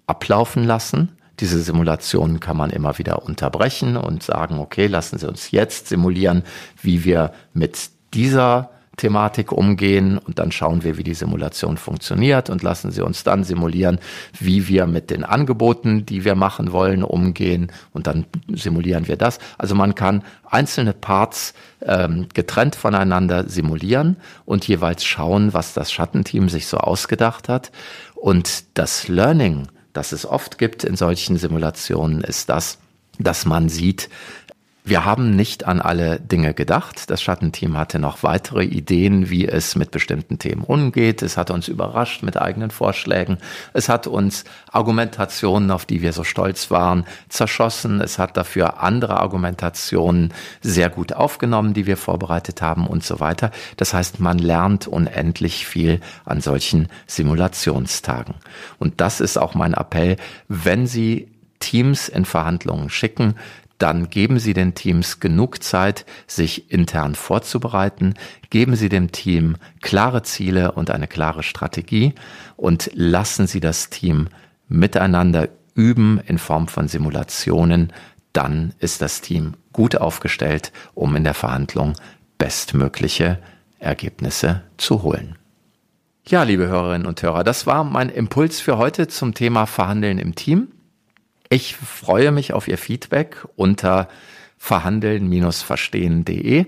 ablaufen 0.07 0.65
lassen. 0.65 1.19
Diese 1.39 1.61
Simulationen 1.61 2.41
kann 2.41 2.57
man 2.57 2.71
immer 2.71 2.97
wieder 2.97 3.25
unterbrechen 3.25 3.99
und 3.99 4.23
sagen, 4.23 4.59
okay, 4.59 4.87
lassen 4.87 5.19
Sie 5.19 5.29
uns 5.29 5.51
jetzt 5.51 5.89
simulieren, 5.89 6.45
wie 6.81 7.05
wir 7.05 7.33
mit 7.53 7.91
dieser 8.15 8.71
Thematik 8.97 9.53
umgehen 9.53 10.19
und 10.19 10.39
dann 10.39 10.53
schauen 10.53 10.85
wir, 10.85 10.97
wie 10.97 11.05
die 11.05 11.15
Simulation 11.15 11.77
funktioniert 11.77 12.51
und 12.51 12.63
lassen 12.63 12.91
Sie 12.91 13.03
uns 13.03 13.25
dann 13.25 13.45
simulieren, 13.45 13.99
wie 14.39 14.69
wir 14.69 14.87
mit 14.87 15.11
den 15.11 15.25
Angeboten, 15.25 16.07
die 16.07 16.25
wir 16.25 16.35
machen 16.35 16.73
wollen, 16.73 17.03
umgehen 17.03 17.73
und 17.93 18.07
dann 18.07 18.27
simulieren 18.49 19.09
wir 19.09 19.17
das. 19.17 19.39
Also 19.59 19.75
man 19.75 19.95
kann 19.95 20.23
einzelne 20.49 20.93
Parts 20.93 21.55
ähm, 21.83 22.27
getrennt 22.35 22.77
voneinander 22.77 23.49
simulieren 23.49 24.17
und 24.45 24.67
jeweils 24.67 25.05
schauen, 25.05 25.53
was 25.53 25.75
das 25.75 25.93
Schattenteam 25.93 26.49
sich 26.49 26.67
so 26.67 26.79
ausgedacht 26.79 27.49
hat. 27.49 27.73
Und 28.15 28.65
das 28.79 29.09
Learning, 29.09 29.69
das 29.93 30.13
es 30.13 30.27
oft 30.27 30.59
gibt 30.59 30.85
in 30.85 30.97
solchen 30.97 31.37
Simulationen, 31.37 32.23
ist 32.23 32.49
das, 32.49 32.79
dass 33.19 33.45
man 33.45 33.69
sieht, 33.69 34.09
wir 34.87 35.07
haben 35.07 35.35
nicht 35.35 35.65
an 35.65 35.81
alle 35.81 36.21
Dinge 36.21 36.53
gedacht. 36.53 37.09
Das 37.09 37.23
Schattenteam 37.23 37.79
hatte 37.79 37.99
noch 37.99 38.23
weitere 38.23 38.65
Ideen, 38.65 39.31
wie 39.31 39.49
es 39.49 39.77
mit 39.77 39.91
bestimmten 39.91 40.39
Themen 40.39 40.63
umgeht. 40.63 41.23
Es 41.23 41.39
hat 41.39 41.51
uns 41.51 41.69
überrascht 41.69 42.23
mit 42.23 42.37
eigenen 42.37 42.71
Vorschlägen. 42.71 43.39
Es 43.73 43.89
hat 43.89 44.07
uns 44.07 44.45
Argumentationen, 44.71 45.71
auf 45.71 45.87
die 45.87 46.03
wir 46.03 46.13
so 46.13 46.23
stolz 46.23 46.71
waren, 46.71 47.07
zerschossen. 47.31 48.03
Es 48.03 48.19
hat 48.19 48.37
dafür 48.37 48.83
andere 48.83 49.17
Argumentationen 49.21 50.35
sehr 50.61 50.91
gut 50.91 51.15
aufgenommen, 51.15 51.73
die 51.73 51.87
wir 51.87 51.97
vorbereitet 51.97 52.61
haben 52.61 52.87
und 52.87 53.03
so 53.03 53.21
weiter. 53.21 53.53
Das 53.79 53.95
heißt, 53.95 54.21
man 54.21 54.39
lernt 54.39 54.87
unendlich 54.87 55.67
viel 55.67 56.03
an 56.27 56.43
solchen 56.43 56.89
Simulationstagen. 57.07 58.35
Und 58.79 59.01
das 59.01 59.21
ist 59.21 59.39
auch 59.39 59.55
mein 59.55 59.73
Appell, 59.73 60.19
wenn 60.49 60.87
Sie 60.87 61.29
Teams 61.59 62.11
in 62.11 62.27
Verhandlungen 62.27 62.91
schicken, 62.91 63.37
dann 63.79 64.11
geben 64.11 64.39
Sie 64.39 64.55
den 64.55 64.75
Teams 64.75 65.21
genug 65.21 65.63
Zeit, 65.63 66.07
sich 66.27 66.71
intern 66.71 67.15
vorzubereiten, 67.15 68.15
geben 68.51 68.77
Sie 68.77 68.89
dem 68.89 69.13
Team 69.13 69.57
klare 69.83 70.23
Ziele 70.23 70.73
und 70.73 70.91
eine 70.91 71.09
klare 71.09 71.43
Strategie 71.43 72.15
und 72.57 72.91
lassen 72.95 73.47
Sie 73.47 73.61
das 73.61 73.91
Team 73.91 74.29
miteinander 74.69 75.49
üben 75.75 76.21
in 76.27 76.39
Form 76.39 76.69
von 76.69 76.89
Simulationen, 76.89 77.93
dann 78.33 78.75
ist 78.79 79.03
das 79.03 79.21
Team 79.21 79.55
gut 79.73 79.97
aufgestellt, 79.97 80.73
um 80.95 81.15
in 81.17 81.25
der 81.25 81.35
Verhandlung 81.35 81.95
bestmögliche 82.39 83.39
Ergebnisse 83.79 84.63
zu 84.77 85.03
holen. 85.03 85.37
Ja, 86.27 86.43
liebe 86.43 86.67
Hörerinnen 86.67 87.07
und 87.07 87.23
Hörer, 87.23 87.45
das 87.45 87.67
war 87.67 87.85
mein 87.85 88.09
Impuls 88.09 88.61
für 88.61 88.79
heute 88.79 89.09
zum 89.09 89.35
Thema 89.35 89.67
Verhandeln 89.67 90.19
im 90.19 90.35
Team. 90.35 90.69
Ich 91.55 91.77
freue 91.77 92.33
mich 92.33 92.53
auf 92.53 92.67
Ihr 92.67 92.79
Feedback 92.79 93.47
unter 93.55 94.09
verhandeln-verstehen.de. 94.59 96.67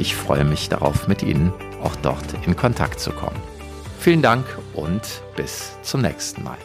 Ich 0.00 0.16
freue 0.16 0.44
mich 0.44 0.70
darauf, 0.70 1.08
mit 1.08 1.22
Ihnen 1.22 1.52
auch 1.82 1.94
dort 1.96 2.24
in 2.46 2.56
Kontakt 2.56 3.00
zu 3.00 3.10
kommen. 3.10 3.36
Vielen 3.98 4.22
Dank 4.22 4.46
und 4.72 5.02
bis 5.36 5.72
zum 5.82 6.00
nächsten 6.00 6.42
Mal. 6.42 6.56